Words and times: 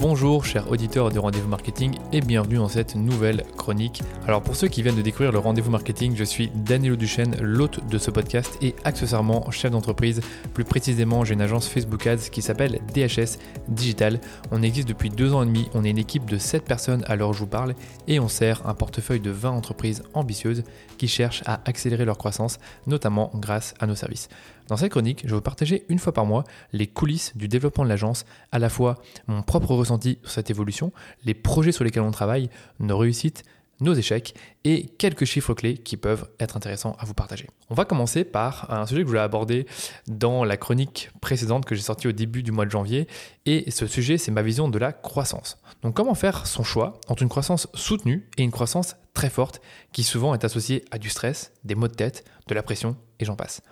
Bonjour 0.00 0.44
chers 0.44 0.70
auditeurs 0.70 1.10
de 1.10 1.18
Rendez-vous 1.18 1.48
Marketing 1.48 1.96
et 2.12 2.20
bienvenue 2.20 2.58
dans 2.58 2.68
cette 2.68 2.94
nouvelle 2.94 3.42
chronique. 3.56 4.00
Alors 4.28 4.42
pour 4.42 4.54
ceux 4.54 4.68
qui 4.68 4.80
viennent 4.80 4.94
de 4.94 5.02
découvrir 5.02 5.32
le 5.32 5.40
Rendez-vous 5.40 5.72
Marketing, 5.72 6.14
je 6.14 6.22
suis 6.22 6.52
Danielo 6.54 6.94
Duchesne, 6.94 7.34
l'hôte 7.40 7.84
de 7.88 7.98
ce 7.98 8.12
podcast 8.12 8.56
et 8.62 8.76
accessoirement 8.84 9.50
chef 9.50 9.72
d'entreprise. 9.72 10.20
Plus 10.54 10.62
précisément, 10.62 11.24
j'ai 11.24 11.34
une 11.34 11.40
agence 11.40 11.66
Facebook 11.66 12.06
Ads 12.06 12.30
qui 12.30 12.42
s'appelle 12.42 12.78
DHS 12.94 13.38
Digital. 13.66 14.20
On 14.52 14.62
existe 14.62 14.86
depuis 14.86 15.10
deux 15.10 15.34
ans 15.34 15.42
et 15.42 15.46
demi, 15.46 15.68
on 15.74 15.82
est 15.82 15.90
une 15.90 15.98
équipe 15.98 16.26
de 16.26 16.38
7 16.38 16.64
personnes 16.64 17.02
à 17.08 17.16
l'heure 17.16 17.30
où 17.30 17.34
je 17.34 17.40
vous 17.40 17.48
parle 17.48 17.74
et 18.06 18.20
on 18.20 18.28
sert 18.28 18.68
un 18.68 18.74
portefeuille 18.74 19.18
de 19.18 19.32
20 19.32 19.50
entreprises 19.50 20.04
ambitieuses 20.14 20.62
qui 20.96 21.08
cherchent 21.08 21.42
à 21.44 21.60
accélérer 21.64 22.04
leur 22.04 22.18
croissance, 22.18 22.60
notamment 22.86 23.32
grâce 23.34 23.74
à 23.80 23.88
nos 23.88 23.96
services. 23.96 24.28
Dans 24.68 24.76
cette 24.76 24.90
chronique, 24.90 25.22
je 25.24 25.28
vais 25.30 25.36
vous 25.36 25.40
partager 25.40 25.84
une 25.88 25.98
fois 25.98 26.12
par 26.12 26.26
mois 26.26 26.44
les 26.72 26.86
coulisses 26.86 27.34
du 27.34 27.48
développement 27.48 27.84
de 27.84 27.88
l'agence, 27.88 28.26
à 28.52 28.58
la 28.58 28.68
fois 28.68 28.96
mon 29.26 29.42
propre 29.42 29.74
ressenti 29.74 30.18
sur 30.22 30.30
cette 30.30 30.50
évolution, 30.50 30.92
les 31.24 31.32
projets 31.32 31.72
sur 31.72 31.84
lesquels 31.84 32.02
on 32.02 32.10
travaille, 32.10 32.50
nos 32.78 32.98
réussites, 32.98 33.44
nos 33.80 33.94
échecs 33.94 34.34
et 34.64 34.86
quelques 34.98 35.24
chiffres 35.24 35.54
clés 35.54 35.78
qui 35.78 35.96
peuvent 35.96 36.28
être 36.38 36.58
intéressants 36.58 36.96
à 36.98 37.06
vous 37.06 37.14
partager. 37.14 37.48
On 37.70 37.74
va 37.74 37.86
commencer 37.86 38.24
par 38.24 38.70
un 38.70 38.84
sujet 38.86 39.00
que 39.00 39.06
je 39.06 39.08
voulais 39.08 39.20
aborder 39.20 39.66
dans 40.06 40.44
la 40.44 40.58
chronique 40.58 41.10
précédente 41.22 41.64
que 41.64 41.74
j'ai 41.74 41.82
sortie 41.82 42.08
au 42.08 42.12
début 42.12 42.42
du 42.42 42.52
mois 42.52 42.66
de 42.66 42.70
janvier 42.70 43.06
et 43.46 43.70
ce 43.70 43.86
sujet 43.86 44.18
c'est 44.18 44.32
ma 44.32 44.42
vision 44.42 44.68
de 44.68 44.78
la 44.78 44.92
croissance. 44.92 45.56
Donc 45.82 45.94
comment 45.94 46.14
faire 46.14 46.46
son 46.46 46.62
choix 46.62 47.00
entre 47.08 47.22
une 47.22 47.30
croissance 47.30 47.68
soutenue 47.72 48.28
et 48.36 48.42
une 48.42 48.50
croissance 48.50 48.96
très 49.14 49.30
forte 49.30 49.62
qui 49.92 50.02
souvent 50.02 50.34
est 50.34 50.44
associée 50.44 50.84
à 50.90 50.98
du 50.98 51.08
stress, 51.08 51.52
des 51.64 51.74
maux 51.74 51.88
de 51.88 51.94
tête, 51.94 52.24
de 52.48 52.54
la 52.54 52.62
pression 52.62 52.96
et 53.18 53.24
j'en 53.24 53.36
passe. 53.36 53.62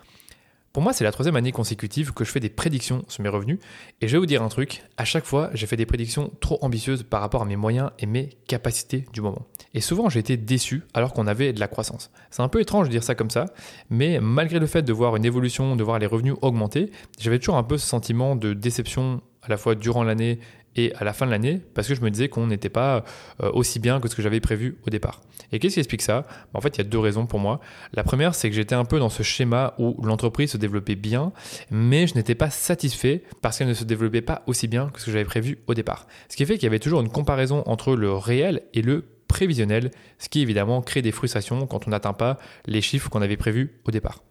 Pour 0.77 0.83
moi, 0.83 0.93
c'est 0.93 1.03
la 1.03 1.11
troisième 1.11 1.35
année 1.35 1.51
consécutive 1.51 2.13
que 2.13 2.23
je 2.23 2.29
fais 2.29 2.39
des 2.39 2.51
prédictions 2.51 3.03
sur 3.07 3.23
mes 3.23 3.29
revenus. 3.29 3.57
Et 3.99 4.07
je 4.07 4.11
vais 4.11 4.19
vous 4.19 4.27
dire 4.27 4.43
un 4.43 4.47
truc, 4.47 4.83
à 4.97 5.05
chaque 5.05 5.25
fois, 5.25 5.49
j'ai 5.55 5.65
fait 5.65 5.75
des 5.75 5.87
prédictions 5.87 6.31
trop 6.39 6.59
ambitieuses 6.61 7.01
par 7.01 7.19
rapport 7.19 7.41
à 7.41 7.45
mes 7.45 7.55
moyens 7.55 7.89
et 7.97 8.05
mes 8.05 8.29
capacités 8.47 9.05
du 9.11 9.21
moment. 9.21 9.47
Et 9.73 9.81
souvent, 9.81 10.07
j'ai 10.07 10.19
été 10.19 10.37
déçu 10.37 10.83
alors 10.93 11.13
qu'on 11.13 11.25
avait 11.25 11.51
de 11.51 11.59
la 11.59 11.67
croissance. 11.67 12.11
C'est 12.29 12.43
un 12.43 12.47
peu 12.47 12.61
étrange 12.61 12.85
de 12.85 12.91
dire 12.91 13.01
ça 13.01 13.15
comme 13.15 13.31
ça, 13.31 13.45
mais 13.89 14.19
malgré 14.21 14.59
le 14.59 14.67
fait 14.67 14.83
de 14.83 14.93
voir 14.93 15.15
une 15.15 15.25
évolution, 15.25 15.75
de 15.75 15.83
voir 15.83 15.97
les 15.97 16.05
revenus 16.05 16.35
augmenter, 16.43 16.91
j'avais 17.19 17.39
toujours 17.39 17.57
un 17.57 17.63
peu 17.63 17.79
ce 17.79 17.87
sentiment 17.87 18.35
de 18.35 18.53
déception 18.53 19.21
à 19.41 19.49
la 19.49 19.57
fois 19.57 19.73
durant 19.73 20.03
l'année 20.03 20.37
et 20.77 20.93
à 20.95 21.03
la 21.03 21.13
fin 21.13 21.25
de 21.25 21.31
l'année 21.31 21.61
parce 21.73 21.87
que 21.87 21.95
je 21.95 22.01
me 22.01 22.09
disais 22.09 22.29
qu'on 22.29 22.47
n'était 22.47 22.69
pas 22.69 23.03
euh, 23.43 23.51
aussi 23.53 23.79
bien 23.79 23.99
que 23.99 24.07
ce 24.07 24.15
que 24.15 24.21
j'avais 24.21 24.39
prévu 24.39 24.77
au 24.85 24.89
départ. 24.89 25.21
Et 25.51 25.59
qu'est-ce 25.59 25.75
qui 25.75 25.79
explique 25.79 26.01
ça? 26.01 26.25
En 26.53 26.61
fait, 26.61 26.75
il 26.75 26.79
y 26.79 26.81
a 26.81 26.83
deux 26.83 26.99
raisons 26.99 27.25
pour 27.25 27.39
moi. 27.39 27.59
La 27.93 28.03
première, 28.03 28.35
c'est 28.35 28.49
que 28.49 28.55
j'étais 28.55 28.75
un 28.75 28.85
peu 28.85 28.99
dans 28.99 29.09
ce 29.09 29.23
schéma 29.23 29.73
où 29.77 29.95
l'entreprise 30.03 30.51
se 30.51 30.57
développait 30.57 30.95
bien, 30.95 31.31
mais 31.71 32.07
je 32.07 32.15
n'étais 32.15 32.35
pas 32.35 32.49
satisfait 32.49 33.23
parce 33.41 33.57
qu'elle 33.57 33.67
ne 33.67 33.73
se 33.73 33.83
développait 33.83 34.21
pas 34.21 34.43
aussi 34.47 34.67
bien 34.67 34.89
que 34.89 34.99
ce 34.99 35.05
que 35.05 35.11
j'avais 35.11 35.25
prévu 35.25 35.59
au 35.67 35.73
départ. 35.73 36.07
Ce 36.29 36.35
qui 36.35 36.45
fait 36.45 36.55
qu'il 36.55 36.63
y 36.63 36.67
avait 36.67 36.79
toujours 36.79 37.01
une 37.01 37.09
comparaison 37.09 37.63
entre 37.65 37.95
le 37.95 38.13
réel 38.13 38.63
et 38.73 38.81
le 38.81 39.05
prévisionnel, 39.27 39.91
ce 40.19 40.29
qui 40.29 40.41
évidemment 40.41 40.81
crée 40.81 41.01
des 41.01 41.11
frustrations 41.11 41.67
quand 41.67 41.87
on 41.87 41.91
n'atteint 41.91 42.13
pas 42.13 42.37
les 42.65 42.81
chiffres 42.81 43.09
qu'on 43.09 43.21
avait 43.21 43.37
prévus 43.37 43.73
au 43.85 43.91
départ. 43.91 44.23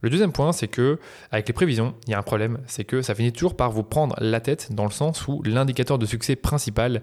Le 0.00 0.10
deuxième 0.10 0.32
point, 0.32 0.52
c'est 0.52 0.68
que 0.68 0.98
avec 1.30 1.46
les 1.46 1.52
prévisions, 1.52 1.94
il 2.06 2.10
y 2.10 2.14
a 2.14 2.18
un 2.18 2.22
problème, 2.22 2.58
c'est 2.66 2.84
que 2.84 3.02
ça 3.02 3.14
finit 3.14 3.32
toujours 3.32 3.56
par 3.56 3.70
vous 3.70 3.84
prendre 3.84 4.16
la 4.18 4.40
tête 4.40 4.72
dans 4.72 4.84
le 4.84 4.90
sens 4.90 5.28
où 5.28 5.42
l'indicateur 5.44 5.98
de 5.98 6.06
succès 6.06 6.34
principal, 6.34 7.02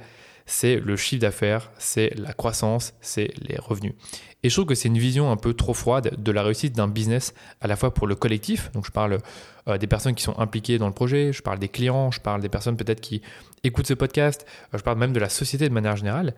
c'est 0.50 0.80
le 0.80 0.96
chiffre 0.98 1.22
d'affaires, 1.22 1.72
c'est 1.78 2.12
la 2.18 2.34
croissance, 2.34 2.96
c'est 3.02 3.32
les 3.48 3.58
revenus. 3.58 3.94
Et 4.42 4.50
je 4.50 4.56
trouve 4.56 4.66
que 4.66 4.74
c'est 4.74 4.88
une 4.88 4.98
vision 4.98 5.32
un 5.32 5.38
peu 5.38 5.54
trop 5.54 5.76
froide 5.76 6.16
de 6.18 6.32
la 6.32 6.42
réussite 6.42 6.76
d'un 6.76 6.88
business, 6.88 7.36
à 7.62 7.68
la 7.68 7.76
fois 7.76 7.94
pour 7.94 8.08
le 8.08 8.16
collectif, 8.16 8.72
donc 8.72 8.86
je 8.86 8.92
parle 8.92 9.20
euh, 9.68 9.78
des 9.78 9.86
personnes 9.86 10.16
qui 10.16 10.24
sont 10.24 10.38
impliquées 10.40 10.80
dans 10.80 10.88
le 10.88 10.94
projet, 10.94 11.32
je 11.34 11.44
parle 11.44 11.60
des 11.60 11.68
clients, 11.68 12.10
je 12.10 12.20
parle 12.20 12.42
des 12.42 12.50
personnes 12.50 12.78
peut-être 12.78 13.00
qui 13.00 13.22
écoutent 13.64 13.86
ce 13.86 13.94
podcast, 13.94 14.48
euh, 14.74 14.80
je 14.80 14.84
parle 14.84 14.98
même 14.98 15.14
de 15.14 15.20
la 15.20 15.30
société 15.30 15.70
de 15.70 15.74
manière 15.74 15.96
générale. 15.96 16.34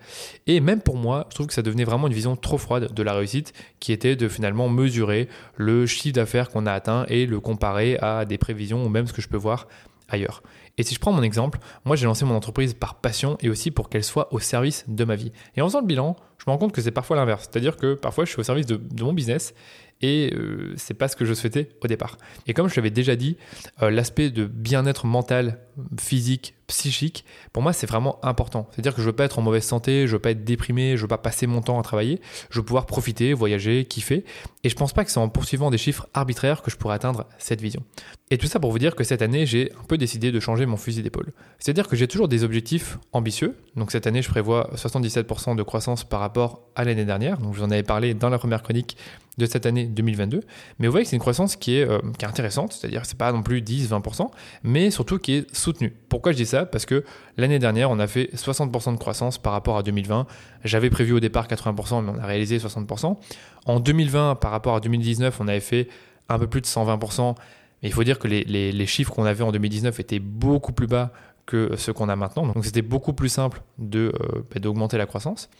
Et 0.46 0.60
même 0.60 0.82
pour 0.82 0.96
moi, 0.96 1.26
je 1.30 1.36
trouve 1.36 1.46
que 1.46 1.54
ça 1.54 1.62
devenait 1.62 1.84
vraiment 1.84 2.06
une 2.06 2.12
vision 2.12 2.36
trop 2.36 2.58
froide 2.58 2.92
de 2.92 3.02
la 3.02 3.14
réussite, 3.14 3.54
qui 3.80 3.92
était 3.92 4.14
de 4.14 4.28
finalement 4.28 4.68
mesurer 4.68 5.28
le 5.56 5.86
chiffre 5.86 6.14
d'affaires 6.14 6.50
qu'on 6.50 6.66
a 6.66 6.72
atteint 6.72 7.06
et 7.08 7.24
le 7.24 7.40
comparer 7.40 7.96
à 8.02 8.26
des 8.26 8.36
prévisions 8.36 8.84
ou 8.84 8.90
même 8.90 9.06
ce 9.06 9.14
que 9.14 9.22
je 9.22 9.28
peux 9.28 9.38
voir 9.38 9.68
ailleurs. 10.08 10.42
Et 10.78 10.82
si 10.82 10.94
je 10.94 11.00
prends 11.00 11.12
mon 11.12 11.22
exemple, 11.22 11.58
moi 11.84 11.96
j'ai 11.96 12.06
lancé 12.06 12.24
mon 12.24 12.34
entreprise 12.34 12.74
par 12.74 12.96
passion 12.96 13.36
et 13.40 13.50
aussi 13.50 13.70
pour 13.70 13.88
qu'elle 13.88 14.04
soit 14.04 14.32
au 14.32 14.38
service 14.38 14.84
de 14.88 15.04
ma 15.04 15.16
vie. 15.16 15.32
Et 15.56 15.62
en 15.62 15.66
faisant 15.66 15.80
le 15.80 15.86
bilan, 15.86 16.16
je 16.38 16.44
me 16.46 16.52
rends 16.52 16.58
compte 16.58 16.72
que 16.72 16.80
c'est 16.80 16.90
parfois 16.90 17.16
l'inverse. 17.16 17.48
C'est-à-dire 17.50 17.76
que 17.76 17.94
parfois 17.94 18.24
je 18.24 18.30
suis 18.30 18.40
au 18.40 18.42
service 18.42 18.66
de, 18.66 18.80
mon 19.02 19.12
business 19.12 19.54
et 20.02 20.32
euh, 20.34 20.74
c'est 20.76 20.94
pas 20.94 21.08
ce 21.08 21.16
que 21.16 21.24
je 21.24 21.32
souhaitais 21.32 21.70
au 21.82 21.86
départ. 21.86 22.18
Et 22.46 22.54
comme 22.54 22.68
je 22.68 22.76
l'avais 22.76 22.90
déjà 22.90 23.16
dit, 23.16 23.36
euh, 23.82 23.90
l'aspect 23.90 24.30
de 24.30 24.44
bien-être 24.44 25.06
mental, 25.06 25.60
physique, 25.98 26.54
psychique, 26.66 27.24
pour 27.52 27.62
moi 27.62 27.72
c'est 27.72 27.86
vraiment 27.86 28.18
important. 28.24 28.68
C'est-à-dire 28.72 28.94
que 28.94 29.00
je 29.00 29.06
veux 29.06 29.12
pas 29.12 29.24
être 29.24 29.38
en 29.38 29.42
mauvaise 29.42 29.64
santé, 29.64 30.06
je 30.06 30.12
veux 30.12 30.18
pas 30.18 30.30
être 30.30 30.44
déprimé, 30.44 30.96
je 30.96 31.02
veux 31.02 31.08
pas 31.08 31.18
passer 31.18 31.46
mon 31.46 31.60
temps 31.60 31.78
à 31.78 31.82
travailler, 31.82 32.20
je 32.50 32.58
veux 32.58 32.64
pouvoir 32.64 32.86
profiter, 32.86 33.32
voyager, 33.32 33.84
kiffer. 33.84 34.24
Et 34.64 34.68
je 34.68 34.76
pense 34.76 34.92
pas 34.92 35.04
que 35.04 35.10
c'est 35.10 35.18
en 35.18 35.28
poursuivant 35.28 35.70
des 35.70 35.78
chiffres 35.78 36.08
arbitraires 36.14 36.62
que 36.62 36.70
je 36.70 36.76
pourrais 36.76 36.94
atteindre 36.94 37.26
cette 37.38 37.60
vision. 37.60 37.82
Et 38.30 38.38
tout 38.38 38.46
ça 38.46 38.58
pour 38.58 38.72
vous 38.72 38.78
dire 38.78 38.96
que 38.96 39.04
cette 39.04 39.22
année 39.22 39.46
j'ai 39.46 39.70
un 39.72 39.84
peu 39.84 39.98
décidé 39.98 40.32
de 40.32 40.40
changer 40.40 40.66
mon 40.66 40.76
fusil 40.76 41.02
d'épaule. 41.02 41.32
C'est-à-dire 41.58 41.86
que 41.86 41.96
j'ai 41.96 42.08
toujours 42.08 42.28
des 42.28 42.44
objectifs 42.44 42.98
ambitieux. 43.12 43.56
Donc 43.76 43.92
cette 43.92 44.06
année 44.06 44.22
je 44.22 44.28
prévois 44.28 44.70
77% 44.74 45.54
de 45.54 45.62
croissance 45.62 46.04
par 46.04 46.20
rapport 46.20 46.62
à 46.74 46.84
l'année 46.84 47.04
dernière. 47.04 47.38
Donc 47.38 47.54
je 47.54 47.58
vous 47.58 47.64
en 47.64 47.70
avais 47.70 47.82
parlé 47.82 48.14
dans 48.14 48.30
la 48.30 48.38
première 48.38 48.62
chronique 48.62 48.96
de 49.38 49.46
cette 49.46 49.66
année 49.66 49.86
2022. 49.86 50.40
Mais 50.78 50.86
vous 50.86 50.90
voyez 50.90 51.04
que 51.04 51.10
c'est 51.10 51.16
une 51.16 51.20
croissance 51.20 51.56
qui 51.56 51.76
est, 51.76 51.88
euh, 51.88 51.98
qui 52.18 52.24
est 52.24 52.28
intéressante, 52.28 52.72
c'est-à-dire 52.72 53.04
c'est 53.04 53.16
pas 53.16 53.32
non 53.32 53.42
plus 53.42 53.62
10-20%, 53.62 54.30
mais 54.62 54.90
surtout 54.90 55.18
qui 55.18 55.34
est 55.34 55.54
soutenue. 55.54 55.92
Pourquoi 56.08 56.32
je 56.32 56.36
dis 56.36 56.46
ça? 56.46 56.66
Parce 56.66 56.84
que 56.84 57.04
l'année 57.36 57.58
dernière, 57.58 57.90
on 57.90 57.98
a 57.98 58.06
fait 58.06 58.30
60% 58.34 58.92
de 58.92 58.98
croissance 58.98 59.38
par 59.38 59.52
rapport 59.52 59.76
à 59.78 59.82
2020. 59.82 60.26
J'avais 60.64 60.90
prévu 60.90 61.12
au 61.12 61.20
départ 61.20 61.48
80%, 61.48 62.04
mais 62.04 62.12
on 62.14 62.18
a 62.22 62.26
réalisé 62.26 62.58
60%. 62.58 63.16
En 63.64 63.80
2020, 63.80 64.36
par 64.36 64.50
rapport 64.50 64.76
à 64.76 64.80
2019, 64.80 65.40
on 65.40 65.48
avait 65.48 65.60
fait 65.60 65.88
un 66.28 66.38
peu 66.38 66.46
plus 66.46 66.60
de 66.60 66.66
120%. 66.66 67.34
Mais 67.82 67.88
il 67.88 67.92
faut 67.92 68.04
dire 68.04 68.18
que 68.18 68.28
les, 68.28 68.44
les 68.44 68.86
chiffres 68.86 69.12
qu'on 69.12 69.24
avait 69.24 69.42
en 69.42 69.50
2019 69.50 69.98
étaient 69.98 70.20
beaucoup 70.20 70.72
plus 70.72 70.86
bas 70.86 71.10
que 71.46 71.76
ce 71.76 71.90
qu'on 71.90 72.08
a 72.08 72.16
maintenant. 72.16 72.46
Donc 72.46 72.64
c'était 72.64 72.82
beaucoup 72.82 73.12
plus 73.12 73.28
simple 73.28 73.62
de 73.78 74.12
euh, 74.14 74.42
bah, 74.52 74.60
d'augmenter 74.60 74.98
la 74.98 75.06
croissance. 75.06 75.50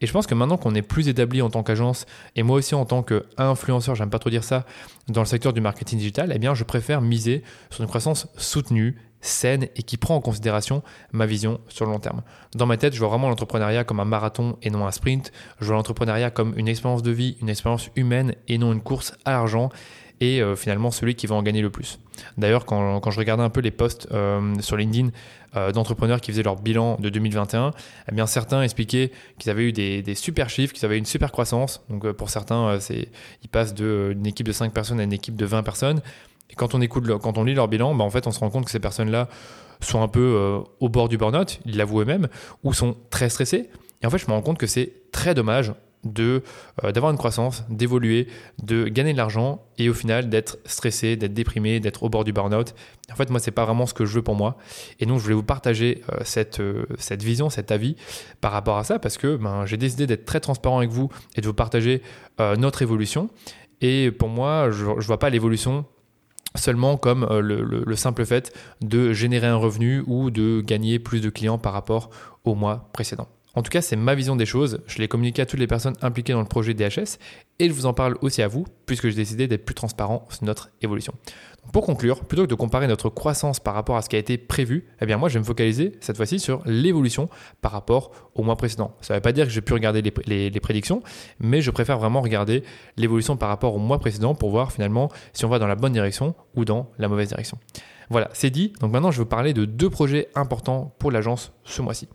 Et 0.00 0.06
je 0.06 0.12
pense 0.12 0.26
que 0.26 0.34
maintenant 0.34 0.56
qu'on 0.56 0.74
est 0.74 0.82
plus 0.82 1.08
établi 1.08 1.42
en 1.42 1.50
tant 1.50 1.62
qu'agence 1.62 2.06
et 2.36 2.42
moi 2.42 2.56
aussi 2.56 2.74
en 2.74 2.84
tant 2.84 3.02
qu'influenceur, 3.02 3.94
j'aime 3.94 4.10
pas 4.10 4.18
trop 4.18 4.30
dire 4.30 4.44
ça, 4.44 4.64
dans 5.08 5.20
le 5.20 5.26
secteur 5.26 5.52
du 5.52 5.60
marketing 5.60 5.98
digital, 5.98 6.32
eh 6.34 6.38
bien 6.38 6.54
je 6.54 6.64
préfère 6.64 7.00
miser 7.00 7.42
sur 7.70 7.82
une 7.82 7.88
croissance 7.88 8.28
soutenue, 8.36 8.96
saine 9.20 9.68
et 9.74 9.82
qui 9.82 9.96
prend 9.96 10.14
en 10.14 10.20
considération 10.20 10.82
ma 11.12 11.26
vision 11.26 11.60
sur 11.68 11.86
le 11.86 11.92
long 11.92 11.98
terme. 11.98 12.22
Dans 12.54 12.66
ma 12.66 12.76
tête, 12.76 12.94
je 12.94 12.98
vois 12.98 13.08
vraiment 13.08 13.28
l'entrepreneuriat 13.28 13.84
comme 13.84 14.00
un 14.00 14.04
marathon 14.04 14.56
et 14.62 14.70
non 14.70 14.86
un 14.86 14.92
sprint. 14.92 15.32
Je 15.60 15.66
vois 15.66 15.76
l'entrepreneuriat 15.76 16.30
comme 16.30 16.54
une 16.56 16.68
expérience 16.68 17.02
de 17.02 17.10
vie, 17.10 17.36
une 17.40 17.48
expérience 17.48 17.90
humaine 17.96 18.34
et 18.46 18.58
non 18.58 18.72
une 18.72 18.80
course 18.80 19.14
à 19.24 19.32
l'argent 19.32 19.70
et 20.20 20.40
euh, 20.40 20.56
finalement 20.56 20.90
celui 20.90 21.14
qui 21.14 21.26
va 21.26 21.36
en 21.36 21.42
gagner 21.42 21.62
le 21.62 21.70
plus. 21.70 21.98
D'ailleurs, 22.36 22.64
quand, 22.64 23.10
je 23.10 23.18
regardais 23.18 23.42
un 23.42 23.50
peu 23.50 23.60
les 23.60 23.70
posts 23.70 24.08
euh, 24.12 24.54
sur 24.60 24.76
LinkedIn 24.76 25.10
euh, 25.56 25.72
d'entrepreneurs 25.72 26.20
qui 26.20 26.32
faisaient 26.32 26.42
leur 26.42 26.56
bilan 26.56 26.96
de 26.98 27.08
2021, 27.08 27.72
eh 28.10 28.14
bien 28.14 28.26
certains 28.26 28.62
expliquaient 28.62 29.12
qu'ils 29.38 29.50
avaient 29.50 29.68
eu 29.68 29.72
des, 29.72 30.14
super 30.14 30.50
chiffres, 30.50 30.74
qu'ils 30.74 30.84
avaient 30.84 30.98
une 30.98 31.06
super 31.06 31.30
croissance. 31.30 31.82
Donc 31.88 32.10
pour 32.12 32.30
certains, 32.30 32.80
c'est 32.80 33.08
ils 33.42 33.48
passent 33.48 33.74
d'une 33.74 34.26
équipe 34.26 34.46
de 34.46 34.52
5 34.52 34.72
personnes 34.72 35.00
à 35.00 35.04
une 35.04 35.12
équipe 35.12 35.36
de 35.36 35.46
20 35.46 35.62
personnes. 35.62 36.00
Et 36.50 36.54
quand 36.54 36.74
on 36.74 36.80
écoute, 36.80 37.06
quand 37.18 37.38
on 37.38 37.44
lit 37.44 37.54
leur 37.54 37.68
bilan, 37.68 37.94
bah, 37.94 38.04
en 38.04 38.10
fait, 38.10 38.26
on 38.26 38.32
se 38.32 38.40
rend 38.40 38.50
compte 38.50 38.64
que 38.64 38.70
ces 38.70 38.80
personnes-là 38.80 39.28
sont 39.80 40.02
un 40.02 40.08
peu 40.08 40.60
au 40.80 40.88
bord 40.88 41.08
du 41.08 41.18
burn-out, 41.18 41.60
ils 41.64 41.76
l'avouent 41.76 42.00
eux-mêmes, 42.00 42.26
ou 42.64 42.72
sont 42.72 42.96
très 43.10 43.28
stressés. 43.28 43.70
Et 44.02 44.06
en 44.06 44.10
fait, 44.10 44.18
je 44.18 44.26
me 44.26 44.32
rends 44.32 44.42
compte 44.42 44.58
que 44.58 44.66
c'est 44.66 44.92
très 45.12 45.34
dommage 45.34 45.72
de 46.04 46.42
euh, 46.84 46.92
d'avoir 46.92 47.12
une 47.12 47.18
croissance, 47.18 47.64
d'évoluer, 47.68 48.28
de 48.62 48.84
gagner 48.88 49.12
de 49.12 49.18
l'argent 49.18 49.64
et 49.78 49.88
au 49.88 49.94
final 49.94 50.28
d'être 50.28 50.58
stressé, 50.64 51.16
d'être 51.16 51.34
déprimé, 51.34 51.80
d'être 51.80 52.02
au 52.02 52.08
bord 52.08 52.24
du 52.24 52.32
burn-out. 52.32 52.74
En 53.12 53.16
fait, 53.16 53.30
moi, 53.30 53.40
c'est 53.40 53.50
pas 53.50 53.64
vraiment 53.64 53.86
ce 53.86 53.94
que 53.94 54.04
je 54.04 54.14
veux 54.14 54.22
pour 54.22 54.34
moi. 54.34 54.56
Et 55.00 55.06
donc, 55.06 55.18
je 55.18 55.22
voulais 55.24 55.34
vous 55.34 55.42
partager 55.42 56.02
euh, 56.12 56.18
cette, 56.24 56.60
euh, 56.60 56.86
cette 56.98 57.22
vision, 57.22 57.50
cet 57.50 57.70
avis 57.70 57.96
par 58.40 58.52
rapport 58.52 58.78
à 58.78 58.84
ça 58.84 58.98
parce 58.98 59.18
que 59.18 59.36
ben, 59.36 59.66
j'ai 59.66 59.76
décidé 59.76 60.06
d'être 60.06 60.24
très 60.24 60.40
transparent 60.40 60.78
avec 60.78 60.90
vous 60.90 61.08
et 61.36 61.40
de 61.40 61.46
vous 61.46 61.54
partager 61.54 62.02
notre 62.56 62.82
évolution. 62.82 63.30
Et 63.80 64.12
pour 64.12 64.28
moi, 64.28 64.70
je, 64.70 64.84
je 64.98 65.06
vois 65.06 65.18
pas 65.18 65.28
l'évolution 65.28 65.84
seulement 66.54 66.96
comme 66.96 67.26
le, 67.28 67.96
simple 67.96 68.24
fait 68.24 68.56
de 68.80 69.12
générer 69.12 69.46
un 69.46 69.56
revenu 69.56 70.02
ou 70.06 70.30
de 70.30 70.60
gagner 70.60 70.98
plus 70.98 71.20
de 71.20 71.30
clients 71.30 71.58
par 71.58 71.72
rapport 71.72 72.10
au 72.44 72.54
mois 72.54 72.88
précédent. 72.92 73.28
En 73.58 73.62
tout 73.62 73.70
cas, 73.70 73.82
c'est 73.82 73.96
ma 73.96 74.14
vision 74.14 74.36
des 74.36 74.46
choses. 74.46 74.82
Je 74.86 74.98
l'ai 74.98 75.08
communiqué 75.08 75.42
à 75.42 75.46
toutes 75.46 75.58
les 75.58 75.66
personnes 75.66 75.96
impliquées 76.00 76.32
dans 76.32 76.38
le 76.38 76.46
projet 76.46 76.74
DHS 76.74 77.18
et 77.58 77.66
je 77.66 77.72
vous 77.72 77.86
en 77.86 77.92
parle 77.92 78.16
aussi 78.20 78.40
à 78.40 78.46
vous 78.46 78.64
puisque 78.86 79.08
j'ai 79.08 79.16
décidé 79.16 79.48
d'être 79.48 79.64
plus 79.64 79.74
transparent 79.74 80.28
sur 80.30 80.44
notre 80.44 80.70
évolution. 80.80 81.12
pour 81.72 81.84
conclure, 81.84 82.24
plutôt 82.24 82.44
que 82.44 82.46
de 82.46 82.54
comparer 82.54 82.86
notre 82.86 83.08
croissance 83.08 83.58
par 83.58 83.74
rapport 83.74 83.96
à 83.96 84.02
ce 84.02 84.08
qui 84.08 84.14
a 84.14 84.20
été 84.20 84.38
prévu, 84.38 84.86
eh 85.00 85.06
bien 85.06 85.16
moi 85.16 85.28
je 85.28 85.34
vais 85.34 85.40
me 85.40 85.44
focaliser 85.44 85.90
cette 85.98 86.16
fois-ci 86.16 86.38
sur 86.38 86.62
l'évolution 86.66 87.28
par 87.60 87.72
rapport 87.72 88.12
au 88.36 88.44
mois 88.44 88.54
précédent. 88.54 88.94
Ça 89.00 89.14
ne 89.14 89.16
veut 89.16 89.22
pas 89.22 89.32
dire 89.32 89.46
que 89.46 89.50
j'ai 89.50 89.60
pu 89.60 89.72
regarder 89.72 90.02
les, 90.02 90.50
les 90.50 90.60
prédictions, 90.60 91.02
mais 91.40 91.60
je 91.60 91.72
préfère 91.72 91.98
vraiment 91.98 92.20
regarder 92.20 92.62
l'évolution 92.96 93.36
par 93.36 93.48
rapport 93.48 93.74
au 93.74 93.78
mois 93.78 93.98
précédent 93.98 94.36
pour 94.36 94.50
voir 94.50 94.70
finalement 94.70 95.10
si 95.32 95.44
on 95.44 95.48
va 95.48 95.58
dans 95.58 95.66
la 95.66 95.74
bonne 95.74 95.92
direction 95.92 96.36
ou 96.54 96.64
dans 96.64 96.92
la 96.98 97.08
mauvaise 97.08 97.30
direction. 97.30 97.58
Voilà, 98.08 98.30
c'est 98.34 98.50
dit. 98.50 98.72
Donc 98.80 98.92
maintenant, 98.92 99.10
je 99.10 99.18
vous 99.18 99.26
parler 99.26 99.52
de 99.52 99.64
deux 99.64 99.90
projets 99.90 100.28
importants 100.36 100.94
pour 101.00 101.10
l'agence 101.10 101.52
ce 101.64 101.82
mois-ci. 101.82 102.08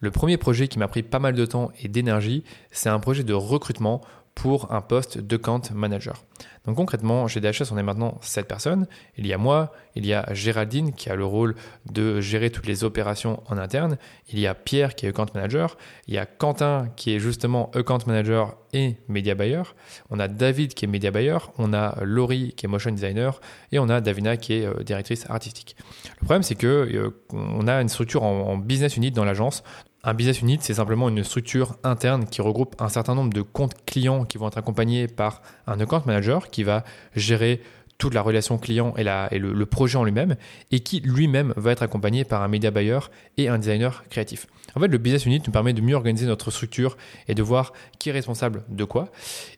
Le 0.00 0.10
premier 0.10 0.36
projet 0.36 0.68
qui 0.68 0.78
m'a 0.78 0.88
pris 0.88 1.02
pas 1.02 1.18
mal 1.18 1.34
de 1.34 1.46
temps 1.46 1.70
et 1.82 1.88
d'énergie, 1.88 2.44
c'est 2.70 2.88
un 2.88 3.00
projet 3.00 3.24
de 3.24 3.32
recrutement 3.32 4.02
pour 4.36 4.70
un 4.70 4.82
poste 4.82 5.18
de 5.18 5.36
compte 5.38 5.72
manager. 5.72 6.22
Donc 6.66 6.76
concrètement, 6.76 7.26
chez 7.26 7.40
DHS, 7.40 7.72
on 7.72 7.78
est 7.78 7.82
maintenant 7.82 8.18
7 8.20 8.46
personnes. 8.46 8.86
Il 9.16 9.26
y 9.26 9.32
a 9.32 9.38
moi, 9.38 9.72
il 9.94 10.04
y 10.04 10.12
a 10.12 10.26
Géraldine 10.34 10.92
qui 10.92 11.08
a 11.08 11.16
le 11.16 11.24
rôle 11.24 11.54
de 11.90 12.20
gérer 12.20 12.50
toutes 12.50 12.66
les 12.66 12.84
opérations 12.84 13.42
en 13.46 13.56
interne. 13.56 13.96
Il 14.28 14.38
y 14.38 14.46
a 14.46 14.54
Pierre 14.54 14.94
qui 14.94 15.06
est 15.06 15.08
account 15.08 15.26
manager. 15.34 15.78
Il 16.06 16.14
y 16.14 16.18
a 16.18 16.26
Quentin 16.26 16.88
qui 16.96 17.14
est 17.14 17.18
justement 17.18 17.70
account 17.74 18.00
manager 18.06 18.56
et 18.74 18.96
media 19.08 19.34
buyer. 19.34 19.62
On 20.10 20.20
a 20.20 20.28
David 20.28 20.74
qui 20.74 20.84
est 20.84 20.88
media 20.88 21.10
buyer. 21.10 21.38
On 21.56 21.72
a 21.72 21.96
Laurie 22.04 22.52
qui 22.56 22.66
est 22.66 22.68
motion 22.68 22.90
designer. 22.90 23.40
Et 23.72 23.78
on 23.78 23.88
a 23.88 24.02
Davina 24.02 24.36
qui 24.36 24.54
est 24.54 24.66
euh, 24.66 24.82
directrice 24.82 25.24
artistique. 25.30 25.76
Le 26.20 26.26
problème, 26.26 26.42
c'est 26.42 26.56
que 26.56 26.66
euh, 26.66 27.24
on 27.32 27.66
a 27.68 27.80
une 27.80 27.88
structure 27.88 28.22
en 28.22 28.58
business 28.58 28.98
unit 28.98 29.12
dans 29.12 29.24
l'agence. 29.24 29.62
Un 30.08 30.14
business 30.14 30.40
unit, 30.40 30.58
c'est 30.60 30.74
simplement 30.74 31.08
une 31.08 31.24
structure 31.24 31.74
interne 31.82 32.26
qui 32.26 32.40
regroupe 32.40 32.80
un 32.80 32.88
certain 32.88 33.16
nombre 33.16 33.32
de 33.32 33.42
comptes 33.42 33.74
clients 33.86 34.24
qui 34.24 34.38
vont 34.38 34.46
être 34.46 34.56
accompagnés 34.56 35.08
par 35.08 35.42
un 35.66 35.80
account 35.80 36.02
manager 36.06 36.48
qui 36.48 36.62
va 36.62 36.84
gérer 37.16 37.60
toute 37.98 38.14
la 38.14 38.22
relation 38.22 38.58
client 38.58 38.94
et, 38.96 39.04
le, 39.38 39.66
projet 39.66 39.96
en 39.96 40.04
lui-même, 40.04 40.36
et 40.70 40.80
qui 40.80 41.00
lui-même 41.00 41.52
va 41.56 41.72
être 41.72 41.82
accompagné 41.82 42.24
par 42.24 42.42
un 42.42 42.48
media 42.48 42.70
buyer 42.70 42.98
et 43.36 43.48
un 43.48 43.58
designer 43.58 44.04
créatif. 44.10 44.46
En 44.74 44.80
fait, 44.80 44.88
le 44.88 44.98
business 44.98 45.24
unit 45.24 45.42
nous 45.46 45.52
permet 45.52 45.72
de 45.72 45.80
mieux 45.80 45.94
organiser 45.94 46.26
notre 46.26 46.50
structure 46.50 46.96
et 47.28 47.34
de 47.34 47.42
voir 47.42 47.72
qui 47.98 48.10
est 48.10 48.12
responsable 48.12 48.64
de 48.68 48.84
quoi, 48.84 49.08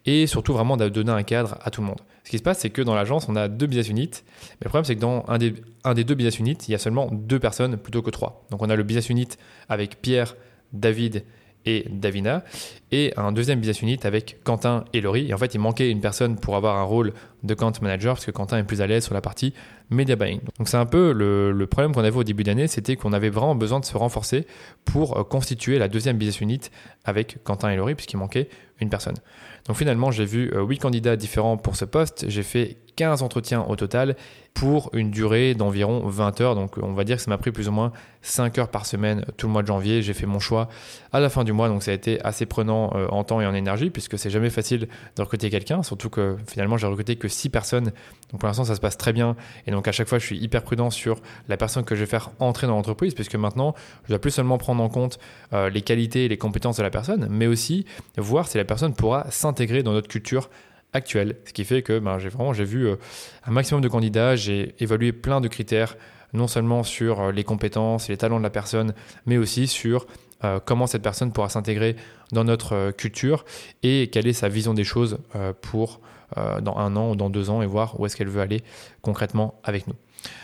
et 0.07 0.27
surtout 0.27 0.53
vraiment 0.53 0.77
de 0.77 0.89
donner 0.89 1.11
un 1.11 1.25
cadre 1.25 1.59
à 1.63 1.71
tout 1.71 1.81
le 1.81 1.89
monde. 1.89 2.01
Ce 2.25 2.31
qui 2.31 2.39
se 2.39 2.43
passe, 2.43 2.61
c'est 2.61 2.71
que 2.71 2.83
dans 2.83 2.95
l'agence, 2.95 3.29
on 3.29 3.37
a 3.37 3.49
deux 3.49 3.67
business 3.67 3.89
units, 3.89 4.11
mais 4.13 4.65
le 4.65 4.69
problème, 4.69 4.85
c'est 4.85 4.95
que 4.95 5.01
dans 5.01 5.25
un 5.29 5.39
des, 5.39 5.55
un 5.85 5.95
des 5.95 6.05
deux 6.05 6.15
business 6.15 6.39
units, 6.39 6.59
il 6.69 6.73
y 6.73 6.75
a 6.75 6.79
seulement 6.79 7.09
deux 7.11 7.39
personnes 7.39 7.77
plutôt 7.77 8.03
que 8.03 8.11
trois. 8.11 8.47
Donc 8.51 8.63
on 8.63 8.71
a 8.71 8.77
le 8.77 8.83
business 8.83 9.09
unit 9.09 9.29
avec 9.69 10.01
Pierre, 10.01 10.37
David 10.73 11.25
Davina, 11.91 12.45
et 12.91 13.13
un 13.17 13.33
deuxième 13.33 13.61
business 13.61 13.83
unit 13.83 13.99
avec 14.05 14.39
Quentin 14.45 14.85
et 14.93 15.01
Laurie. 15.01 15.29
Et 15.29 15.35
en 15.35 15.39
fait, 15.39 15.55
il 15.55 15.61
manquait 15.61 15.91
une 15.91 16.01
personne 16.01 16.37
pour 16.37 16.57
avoir 16.57 16.77
un 16.77 16.83
rôle 16.83 17.13
de 17.43 17.55
compte 17.55 17.83
manager, 17.83 18.15
parce 18.15 18.27
que 18.27 18.31
Quentin 18.31 18.59
est 18.59 18.65
plus 18.65 18.81
à 18.81 18.87
l'aise 18.87 19.05
sur 19.05 19.15
la 19.15 19.21
partie 19.21 19.53
media 19.91 20.17
buying. 20.17 20.41
Donc 20.59 20.69
c'est 20.69 20.77
un 20.77 20.87
peu 20.87 21.13
le, 21.13 21.67
problème 21.67 21.95
qu'on 21.95 22.05
avait 22.05 22.17
au 22.17 22.25
début 22.25 22.45
d'année, 22.45 22.67
c'était 22.67 22.97
qu'on 22.97 23.13
avait 23.13 23.31
vraiment 23.31 23.55
besoin 23.55 23.81
de 23.81 23.85
se 23.85 23.97
renforcer 23.97 24.47
pour 24.85 25.19
euh, 25.19 25.25
constituer 25.25 25.79
la 25.79 25.89
deuxième 25.89 26.17
business 26.17 26.41
unit 26.41 26.61
avec 27.05 27.39
Quentin 27.45 27.71
et 27.71 27.77
Laurie, 27.77 27.95
puisqu'il 27.95 28.17
manquait 28.17 28.49
une 28.81 28.91
personne. 28.91 29.17
Donc 29.67 29.77
finalement, 29.77 30.11
j'ai 30.11 30.25
vu 30.25 30.51
8 30.55 30.55
euh, 30.55 30.81
candidats 30.81 31.17
différents 31.17 31.57
pour 31.57 31.77
ce 31.77 31.85
poste. 31.85 32.25
J'ai 32.29 32.43
fait 32.43 32.79
15 32.97 33.23
entretiens 33.23 33.65
au 33.69 33.77
total 33.77 34.17
pour 34.55 34.91
une 34.93 35.13
durée 35.13 35.55
d'environ 35.55 36.03
20 36.09 36.41
heures. 36.41 36.55
Donc 36.57 36.79
on 36.83 36.93
va 36.93 37.05
dire 37.05 37.17
que 37.17 37.23
ça 37.23 37.31
m'a 37.31 37.39
pris 37.39 37.53
plus 37.53 37.69
ou 37.69 37.73
moins 37.73 37.93
5 38.23 38.59
heures 38.59 38.69
par 38.69 38.87
semaine 38.87 39.25
tout 39.37 39.47
le 39.47 39.53
mois 39.53 39.63
de 39.63 39.69
janvier. 39.69 40.03
J'ai 40.03 40.15
fait 40.15 40.27
mon 40.27 40.41
choix 40.41 40.69
à 41.13 41.21
la 41.21 41.29
fin 41.29 41.45
du 41.45 41.53
mois, 41.53 41.69
donc 41.69 41.85
ça 41.85 41.93
a 41.93 41.95
été 41.95 42.21
assez 42.25 42.45
prenant 42.45 42.93
euh, 42.97 43.07
en 43.11 43.23
temps 43.23 43.41
et 43.41 43.47
en 43.47 43.55
énergie, 43.55 43.91
puisque 43.91 44.19
c'est 44.19 44.31
jamais 44.31 44.51
facile 44.51 44.89
de 45.15 45.23
recruter 45.23 45.49
quelqu'un, 45.49 45.85
surtout 45.85 46.11
que 46.11 46.37
finalement 46.49 46.77
j'ai 46.77 46.89
recruté 46.89 47.15
que 47.15 47.29
6 47.29 47.51
personnes. 47.51 47.93
Donc 48.33 48.41
pour 48.41 48.49
l'instant 48.49 48.65
ça 48.65 48.75
se 48.75 48.81
passe 48.81 48.99
très 48.99 49.13
bien. 49.13 49.37
Et 49.69 49.71
donc 49.71 49.87
à 49.87 49.93
chaque 49.93 50.09
fois 50.09 50.19
je 50.19 50.27
suis 50.27 50.39
hyper 50.39 50.65
prudent 50.65 50.91
sur 50.91 51.21
la 51.47 51.57
personne 51.57 51.85
que 51.85 51.95
je 51.95 52.01
vais 52.01 52.07
faire 52.07 52.31
entrer 52.41 52.67
dans 52.67 52.75
l'entreprise, 52.75 53.15
puisque 53.15 53.37
maintenant 53.37 53.75
je 54.05 54.09
dois 54.09 54.19
plus 54.19 54.33
seulement 54.33 54.59
prendre 54.59 54.83
en 54.83 54.89
compte 54.89 55.21
euh, 55.53 55.71
les 55.71 55.83
qualités 55.83 56.25
et 56.25 56.29
les 56.29 56.39
compétences 56.39 56.79
de 56.79 56.83
la 56.83 56.91
personne, 56.91 57.29
mais 57.31 57.47
aussi 57.47 57.85
voir 58.17 58.49
si 58.49 58.59
la 58.59 58.65
personne 58.69 58.95
pourra 58.95 59.29
s'intégrer 59.31 59.83
dans 59.83 59.93
notre 59.93 60.07
culture 60.07 60.49
actuelle. 60.93 61.37
Ce 61.45 61.53
qui 61.53 61.65
fait 61.65 61.83
que 61.83 61.99
ben, 61.99 62.19
j'ai 62.19 62.29
vraiment 62.29 62.53
j'ai 62.53 62.65
vu 62.65 62.87
euh, 62.87 62.97
un 63.45 63.51
maximum 63.51 63.81
de 63.83 63.89
candidats, 63.89 64.37
j'ai 64.37 64.75
évalué 64.79 65.13
plein 65.13 65.41
de 65.41 65.49
critères, 65.49 65.97
non 66.33 66.47
seulement 66.47 66.85
sur 66.85 67.21
euh, 67.21 67.33
les 67.33 67.45
compétences 67.45 68.09
et 68.09 68.13
les 68.13 68.19
talents 68.19 68.39
de 68.39 68.45
la 68.45 68.51
personne, 68.51 68.95
mais 69.27 69.37
aussi 69.37 69.67
sur 69.67 70.07
euh, 70.45 70.61
comment 70.65 70.87
cette 70.87 71.03
personne 71.03 71.33
pourra 71.33 71.49
s'intégrer 71.49 71.97
dans 72.31 72.45
notre 72.45 72.93
culture 72.93 73.45
et 73.83 74.09
quelle 74.13 74.29
est 74.29 74.33
sa 74.33 74.49
vision 74.49 74.75
des 74.75 74.85
choses 74.85 75.19
pour 75.63 76.01
dans 76.61 76.77
un 76.77 76.95
an 76.95 77.13
ou 77.13 77.17
dans 77.17 77.31
deux 77.31 77.49
ans 77.49 77.63
et 77.63 77.67
voir 77.67 77.99
où 77.99 78.05
est-ce 78.05 78.15
qu'elle 78.15 78.29
veut 78.29 78.43
aller 78.43 78.63
concrètement 79.01 79.59
avec 79.65 79.87
nous. 79.87 79.95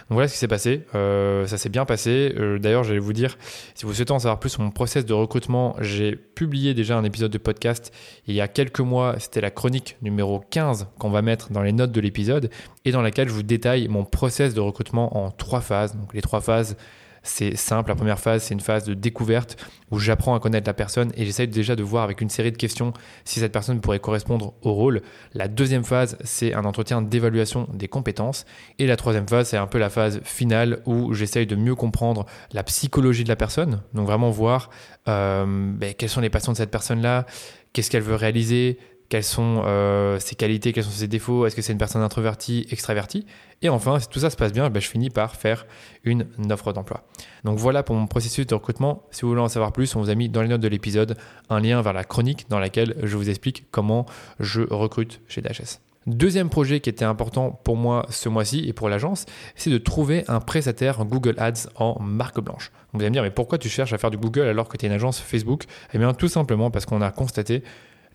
Donc 0.08 0.16
voilà 0.16 0.28
ce 0.28 0.34
qui 0.34 0.38
s'est 0.38 0.48
passé. 0.48 0.82
Euh, 0.94 1.46
ça 1.46 1.58
s'est 1.58 1.68
bien 1.68 1.84
passé. 1.84 2.34
Euh, 2.36 2.58
d'ailleurs, 2.58 2.84
j'allais 2.84 2.98
vous 2.98 3.12
dire, 3.12 3.38
si 3.74 3.86
vous 3.86 3.94
souhaitez 3.94 4.12
en 4.12 4.18
savoir 4.18 4.38
plus 4.38 4.50
sur 4.50 4.60
mon 4.60 4.70
process 4.70 5.06
de 5.06 5.14
recrutement, 5.14 5.76
j'ai 5.80 6.14
publié 6.14 6.74
déjà 6.74 6.96
un 6.96 7.04
épisode 7.04 7.30
de 7.30 7.38
podcast 7.38 7.92
il 8.26 8.34
y 8.34 8.40
a 8.40 8.48
quelques 8.48 8.80
mois. 8.80 9.16
C'était 9.18 9.40
la 9.40 9.50
chronique 9.50 9.96
numéro 10.02 10.40
15 10.50 10.88
qu'on 10.98 11.10
va 11.10 11.22
mettre 11.22 11.50
dans 11.52 11.62
les 11.62 11.72
notes 11.72 11.92
de 11.92 12.00
l'épisode 12.00 12.50
et 12.84 12.92
dans 12.92 13.02
laquelle 13.02 13.28
je 13.28 13.34
vous 13.34 13.42
détaille 13.42 13.88
mon 13.88 14.04
process 14.04 14.54
de 14.54 14.60
recrutement 14.60 15.16
en 15.16 15.30
trois 15.30 15.60
phases. 15.60 15.96
Donc 15.96 16.12
les 16.14 16.22
trois 16.22 16.40
phases, 16.40 16.76
c'est 17.24 17.56
simple. 17.56 17.88
La 17.88 17.96
première 17.96 18.20
phase, 18.20 18.44
c'est 18.44 18.54
une 18.54 18.60
phase 18.60 18.84
de 18.84 18.94
découverte 18.94 19.56
où 19.90 19.98
j'apprends 19.98 20.34
à 20.34 20.40
connaître 20.40 20.68
la 20.68 20.74
personne 20.74 21.10
et 21.16 21.24
j'essaye 21.24 21.48
déjà 21.48 21.74
de 21.74 21.82
voir 21.82 22.04
avec 22.04 22.20
une 22.20 22.28
série 22.28 22.52
de 22.52 22.56
questions 22.56 22.92
si 23.24 23.40
cette 23.40 23.50
personne 23.50 23.80
pourrait 23.80 23.98
correspondre 23.98 24.54
au 24.62 24.72
rôle. 24.72 25.00
La 25.32 25.48
deuxième 25.48 25.84
phase, 25.84 26.18
c'est 26.22 26.54
un 26.54 26.64
entretien 26.64 27.00
d'évaluation 27.02 27.66
des 27.72 27.88
compétences. 27.88 28.44
Et 28.78 28.86
la 28.86 28.96
troisième 28.96 29.26
phase, 29.26 29.48
c'est 29.48 29.56
un 29.56 29.66
peu 29.66 29.78
la 29.78 29.90
phase 29.90 30.20
finale 30.22 30.80
où 30.84 31.14
j'essaye 31.14 31.46
de 31.46 31.56
mieux 31.56 31.74
comprendre 31.74 32.26
la 32.52 32.62
psychologie 32.62 33.24
de 33.24 33.28
la 33.30 33.36
personne. 33.36 33.80
Donc 33.94 34.06
vraiment 34.06 34.30
voir 34.30 34.68
euh, 35.08 35.44
ben, 35.46 35.94
quelles 35.94 36.10
sont 36.10 36.20
les 36.20 36.30
passions 36.30 36.52
de 36.52 36.58
cette 36.58 36.70
personne-là, 36.70 37.24
qu'est-ce 37.72 37.90
qu'elle 37.90 38.02
veut 38.02 38.16
réaliser, 38.16 38.78
quelles 39.08 39.24
sont 39.24 39.62
euh, 39.66 40.18
ses 40.18 40.34
qualités, 40.34 40.72
quels 40.72 40.84
sont 40.84 40.90
ses 40.90 41.08
défauts, 41.08 41.46
est-ce 41.46 41.54
que 41.54 41.62
c'est 41.62 41.72
une 41.72 41.78
personne 41.78 42.02
introvertie, 42.02 42.66
extravertie. 42.70 43.26
Et 43.62 43.68
enfin, 43.68 43.98
si 43.98 44.08
tout 44.08 44.18
ça 44.18 44.30
se 44.30 44.36
passe 44.36 44.52
bien, 44.52 44.68
ben, 44.70 44.80
je 44.80 44.88
finis 44.88 45.10
par 45.10 45.36
faire 45.36 45.66
une 46.04 46.26
offre 46.50 46.72
d'emploi. 46.72 47.06
Donc 47.44 47.58
voilà 47.58 47.82
pour 47.82 47.96
mon 47.96 48.06
processus 48.06 48.46
de 48.46 48.54
recrutement. 48.54 49.06
Si 49.10 49.22
vous 49.22 49.28
voulez 49.28 49.40
en 49.40 49.48
savoir 49.48 49.72
plus, 49.72 49.94
on 49.96 50.00
vous 50.00 50.10
a 50.10 50.14
mis 50.14 50.28
dans 50.28 50.42
les 50.42 50.48
notes 50.48 50.60
de 50.60 50.68
l'épisode 50.68 51.16
un 51.50 51.60
lien 51.60 51.80
vers 51.82 51.92
la 51.92 52.04
chronique 52.04 52.46
dans 52.48 52.58
laquelle 52.58 52.96
je 53.02 53.16
vous 53.16 53.30
explique 53.30 53.66
comment 53.70 54.06
je 54.40 54.62
recrute 54.62 55.20
chez 55.28 55.40
DHS. 55.40 55.80
Deuxième 56.06 56.50
projet 56.50 56.80
qui 56.80 56.90
était 56.90 57.06
important 57.06 57.50
pour 57.64 57.76
moi 57.76 58.04
ce 58.10 58.28
mois-ci 58.28 58.68
et 58.68 58.74
pour 58.74 58.90
l'agence, 58.90 59.24
c'est 59.54 59.70
de 59.70 59.78
trouver 59.78 60.24
un 60.28 60.38
prestataire 60.38 61.02
Google 61.06 61.34
Ads 61.38 61.70
en 61.76 61.98
marque 61.98 62.40
blanche. 62.40 62.72
Vous 62.92 63.00
allez 63.00 63.08
me 63.08 63.14
dire, 63.14 63.22
mais 63.22 63.30
pourquoi 63.30 63.56
tu 63.56 63.70
cherches 63.70 63.94
à 63.94 63.98
faire 63.98 64.10
du 64.10 64.18
Google 64.18 64.42
alors 64.42 64.68
que 64.68 64.76
tu 64.76 64.84
es 64.84 64.88
une 64.88 64.94
agence 64.94 65.18
Facebook? 65.18 65.64
Eh 65.94 65.98
bien, 65.98 66.12
tout 66.12 66.28
simplement 66.28 66.70
parce 66.70 66.84
qu'on 66.84 67.00
a 67.00 67.10
constaté 67.10 67.62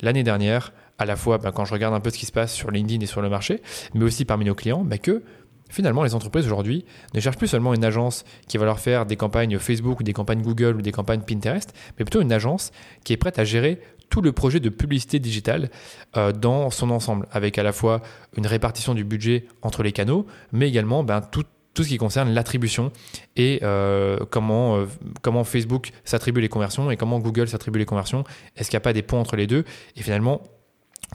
l'année 0.02 0.22
dernière, 0.22 0.72
à 0.98 1.06
la 1.06 1.16
fois 1.16 1.38
ben, 1.38 1.52
quand 1.52 1.64
je 1.64 1.72
regarde 1.72 1.94
un 1.94 2.00
peu 2.00 2.10
ce 2.10 2.18
qui 2.18 2.26
se 2.26 2.32
passe 2.32 2.52
sur 2.52 2.70
LinkedIn 2.70 3.02
et 3.02 3.06
sur 3.06 3.22
le 3.22 3.28
marché, 3.28 3.62
mais 3.94 4.04
aussi 4.04 4.24
parmi 4.24 4.44
nos 4.44 4.54
clients, 4.54 4.84
ben, 4.84 4.98
que 4.98 5.22
finalement 5.70 6.02
les 6.02 6.14
entreprises 6.14 6.46
aujourd'hui 6.46 6.84
ne 7.14 7.20
cherchent 7.20 7.38
plus 7.38 7.46
seulement 7.46 7.74
une 7.74 7.84
agence 7.84 8.24
qui 8.48 8.58
va 8.58 8.64
leur 8.64 8.80
faire 8.80 9.06
des 9.06 9.16
campagnes 9.16 9.58
Facebook 9.58 10.00
ou 10.00 10.02
des 10.02 10.12
campagnes 10.12 10.42
Google 10.42 10.76
ou 10.76 10.82
des 10.82 10.92
campagnes 10.92 11.20
Pinterest, 11.20 11.72
mais 11.98 12.04
plutôt 12.04 12.20
une 12.20 12.32
agence 12.32 12.72
qui 13.04 13.12
est 13.12 13.16
prête 13.16 13.38
à 13.38 13.44
gérer 13.44 13.80
tout 14.10 14.20
le 14.20 14.32
projet 14.32 14.60
de 14.60 14.68
publicité 14.68 15.20
digitale 15.20 15.70
euh, 16.16 16.32
dans 16.32 16.70
son 16.70 16.90
ensemble, 16.90 17.26
avec 17.30 17.58
à 17.58 17.62
la 17.62 17.72
fois 17.72 18.02
une 18.36 18.46
répartition 18.46 18.94
du 18.94 19.04
budget 19.04 19.46
entre 19.62 19.82
les 19.82 19.92
canaux, 19.92 20.26
mais 20.52 20.68
également 20.68 21.04
ben, 21.04 21.20
tout 21.80 21.84
ce 21.84 21.88
qui 21.88 21.96
concerne 21.96 22.34
l'attribution 22.34 22.92
et 23.36 23.60
euh, 23.62 24.18
comment, 24.28 24.76
euh, 24.76 24.86
comment 25.22 25.44
Facebook 25.44 25.92
s'attribue 26.04 26.42
les 26.42 26.50
conversions 26.50 26.90
et 26.90 26.98
comment 26.98 27.18
Google 27.20 27.48
s'attribue 27.48 27.78
les 27.78 27.86
conversions. 27.86 28.22
Est-ce 28.54 28.68
qu'il 28.68 28.76
n'y 28.76 28.82
a 28.82 28.84
pas 28.84 28.92
des 28.92 29.00
ponts 29.00 29.18
entre 29.18 29.34
les 29.34 29.46
deux? 29.46 29.64
Et 29.96 30.02
finalement, 30.02 30.42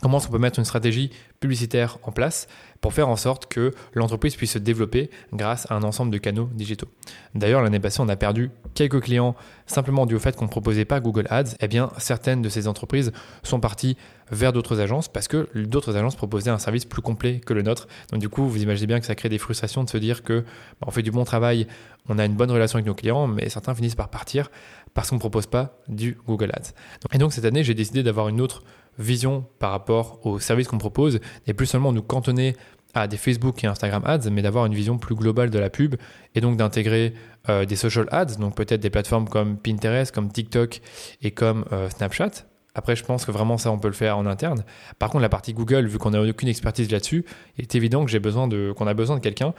comment 0.02 0.18
est-ce 0.18 0.28
qu'on 0.28 0.34
peut 0.34 0.40
mettre 0.40 0.60
une 0.60 0.66
stratégie 0.66 1.12
publicitaire 1.40 1.98
en 2.04 2.12
place 2.12 2.48
pour 2.82 2.94
faire 2.94 3.10
en 3.10 3.16
sorte 3.16 3.48
que 3.48 3.72
l'entreprise 3.94 4.36
puisse 4.36 4.52
se 4.52 4.60
développer 4.60 5.10
grâce 5.34 5.70
à 5.72 5.76
un 5.76 5.84
ensemble 5.84 6.12
de 6.12 6.18
canaux 6.18 6.50
digitaux. 6.54 6.88
D'ailleurs, 7.34 7.62
l'année 7.62 7.80
passée, 7.80 8.02
on 8.02 8.10
a 8.10 8.16
perdu 8.16 8.52
quelques 8.74 9.02
clients 9.02 9.36
simplement 9.66 10.06
dû 10.06 10.16
au 10.16 10.20
fait 10.20 10.36
qu'on 10.36 10.46
ne 10.46 10.50
proposait 10.50 10.86
pas 10.86 11.00
Google 11.00 11.26
Ads. 11.30 11.56
Eh 11.62 11.68
bien, 11.68 11.90
certaines 11.98 12.42
de 12.42 12.50
ces 12.50 12.68
entreprises 12.68 13.12
sont 13.44 13.60
parties 13.60 13.98
vers 14.32 14.54
d'autres 14.54 14.80
agences 14.80 15.08
parce 15.08 15.28
que 15.28 15.48
d'autres 15.56 15.96
agences 15.96 16.16
proposaient 16.16 16.50
un 16.50 16.60
service 16.60 16.86
plus 16.86 17.02
complet 17.02 17.40
que 17.40 17.54
le 17.54 17.62
nôtre. 17.62 17.88
Donc 18.12 18.20
du 18.20 18.30
coup, 18.30 18.48
vous 18.48 18.62
imaginez 18.62 18.88
bien 18.88 19.00
que 19.00 19.06
ça 19.06 19.16
crée 19.16 19.30
des 19.30 19.38
frustrations 19.38 19.84
de 19.84 19.90
se 19.90 19.98
dire 19.98 20.24
que 20.24 20.42
bah, 20.82 20.88
on 20.88 20.92
fait 20.92 21.04
du 21.04 21.12
bon 21.12 21.24
travail, 21.24 21.68
on 22.08 22.20
a 22.20 22.26
une 22.26 22.36
bonne 22.36 22.52
relation 22.52 22.78
avec 22.78 22.86
nos 22.86 22.96
clients, 22.96 23.28
mais 23.28 23.50
certains 23.50 23.74
finissent 23.74 23.96
par 23.96 24.10
partir 24.10 24.50
parce 24.94 25.10
qu'on 25.10 25.16
ne 25.16 25.20
propose 25.20 25.48
pas 25.48 25.80
du 25.88 26.18
Google 26.28 26.52
Ads. 26.54 26.74
Et 27.14 27.18
donc 27.18 27.34
cette 27.34 27.46
année, 27.46 27.64
j'ai 27.64 27.74
décidé 27.74 28.04
d'avoir 28.04 28.30
une 28.30 28.42
autre 28.42 28.64
vision 28.98 29.46
par 29.60 29.72
rapport 29.72 30.26
aux 30.26 30.40
services 30.40 30.68
qu'on 30.68 30.78
propose 30.78 31.20
et 31.48 31.54
plus 31.54 31.66
seulement 31.66 31.92
nous 31.92 32.02
cantonner 32.02 32.56
à 32.94 33.08
des 33.08 33.18
Facebook 33.18 33.62
et 33.64 33.68
Instagram 33.68 34.04
ads, 34.06 34.30
mais 34.32 34.42
d'avoir 34.42 34.66
une 34.66 34.74
vision 34.74 34.98
plus 34.98 35.16
globale 35.16 35.50
de 35.50 35.60
la 35.60 35.70
pub 35.70 35.96
et 36.34 36.42
donc 36.42 36.58
d'intégrer 36.58 37.14
euh, 37.50 37.66
des 37.66 37.76
social 37.76 38.08
ads, 38.12 38.38
donc 38.38 38.56
peut-être 38.56 38.80
des 38.80 38.90
plateformes 38.90 39.28
comme 39.28 39.58
Pinterest, 39.58 40.14
comme 40.14 40.32
TikTok 40.32 40.82
et 41.22 41.32
comme 41.32 41.66
euh, 41.74 41.90
Snapchat 41.90 42.46
après, 42.76 42.96
je 42.96 43.04
pense 43.04 43.26
que 43.26 43.32
vraiment 43.32 43.58
ça, 43.58 43.72
on 43.72 43.80
peut 43.80 43.88
le 43.88 43.94
faire 43.94 44.18
en 44.18 44.26
interne. 44.26 44.64
Par 45.00 45.10
contre, 45.10 45.22
la 45.22 45.30
partie 45.30 45.54
Google, 45.54 45.88
vu 45.88 45.98
qu'on 45.98 46.12
n'a 46.12 46.22
aucune 46.22 46.50
expertise 46.50 46.92
là-dessus, 46.92 47.26
il 47.58 47.64
est 47.64 47.76
évident 47.76 48.06
qu'on 48.06 48.88
a 48.88 48.94
besoin 48.94 49.16
de 49.16 49.22
quelqu'un 49.22 49.54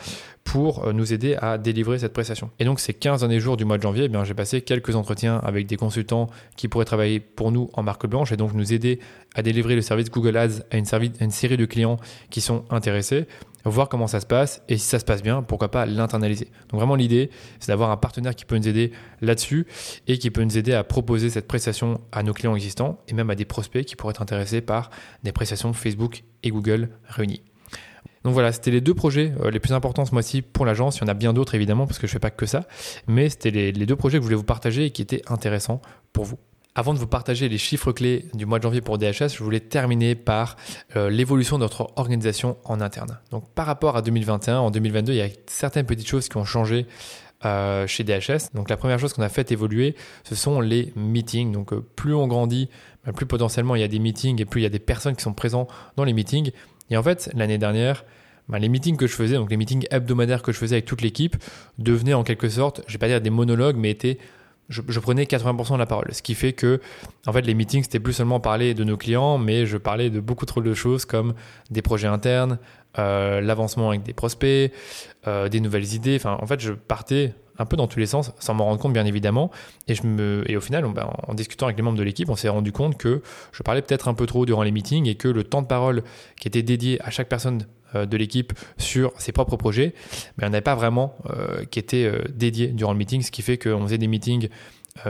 pour 0.44 0.84
euh, 0.84 0.92
nous 0.92 1.12
aider 1.12 1.34
à 1.40 1.56
délivrer 1.56 1.98
cette 1.98 2.12
prestation. 2.12 2.50
Et 2.58 2.66
donc, 2.66 2.78
ces 2.78 2.92
15 2.92 3.20
derniers 3.20 3.40
jours 3.40 3.56
du 3.56 3.64
mois 3.64 3.78
de 3.78 3.82
janvier, 3.82 4.10
eh 4.12 4.24
j'ai 4.24 4.34
passé 4.34 4.60
quelques 4.60 4.94
entretiens 4.94 5.38
avec 5.38 5.66
des 5.66 5.76
consultants 5.76 6.28
qui 6.56 6.68
pourraient 6.68 6.84
travailler 6.84 7.18
pour 7.20 7.52
nous 7.52 7.70
en 7.72 7.82
marque 7.82 8.06
blanche 8.06 8.32
et 8.32 8.36
donc 8.36 8.52
nous 8.52 8.74
aider 8.74 9.00
à 9.34 9.42
délivrer 9.42 9.74
le 9.74 9.82
service 9.82 10.10
Google 10.10 10.36
Ads 10.36 10.62
à 10.70 10.76
une 10.76 11.30
série 11.30 11.56
de 11.56 11.64
clients 11.64 11.98
qui 12.30 12.42
sont 12.42 12.64
intéressés. 12.70 13.26
Voir 13.70 13.88
comment 13.88 14.06
ça 14.06 14.20
se 14.20 14.26
passe 14.26 14.62
et 14.68 14.78
si 14.78 14.86
ça 14.86 14.98
se 14.98 15.04
passe 15.04 15.22
bien, 15.22 15.42
pourquoi 15.42 15.70
pas 15.70 15.86
l'internaliser. 15.86 16.48
Donc 16.68 16.80
vraiment 16.80 16.94
l'idée, 16.94 17.30
c'est 17.58 17.68
d'avoir 17.68 17.90
un 17.90 17.96
partenaire 17.96 18.34
qui 18.34 18.44
peut 18.44 18.56
nous 18.56 18.68
aider 18.68 18.92
là-dessus 19.20 19.66
et 20.06 20.18
qui 20.18 20.30
peut 20.30 20.42
nous 20.42 20.58
aider 20.58 20.72
à 20.72 20.84
proposer 20.84 21.30
cette 21.30 21.46
prestation 21.46 22.00
à 22.12 22.22
nos 22.22 22.32
clients 22.32 22.54
existants 22.54 22.98
et 23.08 23.14
même 23.14 23.30
à 23.30 23.34
des 23.34 23.44
prospects 23.44 23.84
qui 23.84 23.96
pourraient 23.96 24.12
être 24.12 24.22
intéressés 24.22 24.60
par 24.60 24.90
des 25.22 25.32
prestations 25.32 25.72
Facebook 25.72 26.24
et 26.42 26.50
Google 26.50 26.90
réunies. 27.08 27.42
Donc 28.24 28.34
voilà, 28.34 28.50
c'était 28.50 28.72
les 28.72 28.80
deux 28.80 28.94
projets 28.94 29.32
euh, 29.40 29.52
les 29.52 29.60
plus 29.60 29.72
importants 29.72 30.04
ce 30.04 30.12
mois-ci 30.12 30.42
pour 30.42 30.66
l'agence. 30.66 30.98
Il 30.98 31.02
y 31.02 31.04
en 31.04 31.08
a 31.08 31.14
bien 31.14 31.32
d'autres 31.32 31.54
évidemment 31.54 31.86
parce 31.86 32.00
que 32.00 32.08
je 32.08 32.12
ne 32.12 32.14
fais 32.14 32.20
pas 32.20 32.30
que 32.30 32.44
ça, 32.44 32.66
mais 33.06 33.28
c'était 33.28 33.52
les, 33.52 33.70
les 33.70 33.86
deux 33.86 33.94
projets 33.94 34.18
que 34.18 34.22
je 34.22 34.26
voulais 34.26 34.36
vous 34.36 34.42
partager 34.42 34.86
et 34.86 34.90
qui 34.90 35.00
étaient 35.00 35.22
intéressants 35.28 35.80
pour 36.12 36.24
vous. 36.24 36.38
Avant 36.78 36.92
de 36.92 36.98
vous 36.98 37.06
partager 37.06 37.48
les 37.48 37.56
chiffres 37.56 37.90
clés 37.90 38.26
du 38.34 38.44
mois 38.44 38.58
de 38.58 38.62
janvier 38.64 38.82
pour 38.82 38.98
DHS, 38.98 39.30
je 39.34 39.42
voulais 39.42 39.60
terminer 39.60 40.14
par 40.14 40.56
euh, 40.94 41.08
l'évolution 41.08 41.56
de 41.56 41.62
notre 41.62 41.90
organisation 41.96 42.58
en 42.64 42.82
interne. 42.82 43.18
Donc 43.30 43.48
par 43.54 43.64
rapport 43.64 43.96
à 43.96 44.02
2021, 44.02 44.58
en 44.58 44.70
2022, 44.70 45.14
il 45.14 45.16
y 45.16 45.22
a 45.22 45.28
certaines 45.46 45.86
petites 45.86 46.06
choses 46.06 46.28
qui 46.28 46.36
ont 46.36 46.44
changé 46.44 46.86
euh, 47.46 47.86
chez 47.86 48.04
DHS. 48.04 48.52
Donc 48.52 48.68
la 48.68 48.76
première 48.76 48.98
chose 48.98 49.14
qu'on 49.14 49.22
a 49.22 49.30
fait 49.30 49.50
évoluer, 49.52 49.96
ce 50.22 50.34
sont 50.34 50.60
les 50.60 50.92
meetings. 50.96 51.50
Donc 51.50 51.72
euh, 51.72 51.82
plus 51.96 52.14
on 52.14 52.26
grandit, 52.26 52.68
ben, 53.06 53.14
plus 53.14 53.24
potentiellement 53.24 53.74
il 53.74 53.80
y 53.80 53.84
a 53.84 53.88
des 53.88 53.98
meetings 53.98 54.38
et 54.42 54.44
plus 54.44 54.60
il 54.60 54.64
y 54.64 54.66
a 54.66 54.70
des 54.70 54.78
personnes 54.78 55.16
qui 55.16 55.22
sont 55.22 55.32
présentes 55.32 55.70
dans 55.96 56.04
les 56.04 56.12
meetings. 56.12 56.50
Et 56.90 56.98
en 56.98 57.02
fait, 57.02 57.30
l'année 57.32 57.56
dernière, 57.56 58.04
ben, 58.50 58.58
les 58.58 58.68
meetings 58.68 58.98
que 58.98 59.06
je 59.06 59.14
faisais, 59.14 59.36
donc 59.36 59.50
les 59.50 59.56
meetings 59.56 59.86
hebdomadaires 59.90 60.42
que 60.42 60.52
je 60.52 60.58
faisais 60.58 60.74
avec 60.74 60.84
toute 60.84 61.00
l'équipe, 61.00 61.36
devenaient 61.78 62.12
en 62.12 62.22
quelque 62.22 62.50
sorte, 62.50 62.82
je 62.86 62.92
vais 62.92 62.98
pas 62.98 63.08
dire 63.08 63.22
des 63.22 63.30
monologues, 63.30 63.76
mais 63.78 63.92
étaient 63.92 64.18
je, 64.68 65.00
prenais 65.00 65.24
80% 65.24 65.74
de 65.74 65.78
la 65.78 65.86
parole. 65.86 66.12
Ce 66.12 66.22
qui 66.22 66.34
fait 66.34 66.52
que, 66.52 66.80
en 67.26 67.32
fait, 67.32 67.42
les 67.42 67.54
meetings, 67.54 67.84
c'était 67.84 68.00
plus 68.00 68.12
seulement 68.12 68.40
parler 68.40 68.74
de 68.74 68.84
nos 68.84 68.96
clients, 68.96 69.38
mais 69.38 69.66
je 69.66 69.76
parlais 69.76 70.10
de 70.10 70.20
beaucoup 70.20 70.46
trop 70.46 70.60
de 70.60 70.74
choses 70.74 71.04
comme 71.04 71.34
des 71.70 71.82
projets 71.82 72.08
internes, 72.08 72.58
euh, 72.98 73.40
l'avancement 73.40 73.90
avec 73.90 74.02
des 74.02 74.12
prospects, 74.12 74.72
euh, 75.26 75.48
des 75.48 75.60
nouvelles 75.60 75.94
idées. 75.94 76.16
Enfin, 76.16 76.36
en 76.40 76.46
fait, 76.46 76.60
je 76.60 76.72
partais 76.72 77.34
un 77.58 77.64
peu 77.64 77.76
dans 77.76 77.86
tous 77.86 77.98
les 77.98 78.06
sens, 78.06 78.32
sans 78.38 78.54
m'en 78.54 78.64
rendre 78.64 78.80
compte, 78.80 78.92
bien 78.92 79.06
évidemment. 79.06 79.50
Et, 79.88 79.94
je 79.94 80.06
me, 80.06 80.44
et 80.50 80.56
au 80.56 80.60
final, 80.60 80.84
ben, 80.92 81.08
en 81.26 81.34
discutant 81.34 81.66
avec 81.66 81.76
les 81.76 81.82
membres 81.82 81.98
de 81.98 82.02
l'équipe, 82.02 82.28
on 82.28 82.36
s'est 82.36 82.48
rendu 82.48 82.72
compte 82.72 82.98
que 82.98 83.22
je 83.52 83.62
parlais 83.62 83.82
peut-être 83.82 84.08
un 84.08 84.14
peu 84.14 84.26
trop 84.26 84.46
durant 84.46 84.62
les 84.62 84.72
meetings 84.72 85.06
et 85.08 85.14
que 85.14 85.28
le 85.28 85.44
temps 85.44 85.62
de 85.62 85.66
parole 85.66 86.02
qui 86.38 86.48
était 86.48 86.62
dédié 86.62 87.00
à 87.02 87.10
chaque 87.10 87.28
personne 87.28 87.62
de 88.04 88.16
l'équipe 88.16 88.52
sur 88.76 89.12
ses 89.18 89.32
propres 89.32 89.56
projets, 89.56 89.94
mais 90.36 90.46
on 90.46 90.50
n'avait 90.50 90.60
pas 90.60 90.74
vraiment 90.74 91.16
euh, 91.30 91.64
qui 91.64 91.78
était 91.78 92.04
euh, 92.04 92.24
dédié 92.34 92.66
durant 92.68 92.92
le 92.92 92.98
meeting, 92.98 93.22
ce 93.22 93.30
qui 93.30 93.42
fait 93.42 93.56
qu'on 93.56 93.82
faisait 93.84 93.98
des 93.98 94.08
meetings 94.08 94.48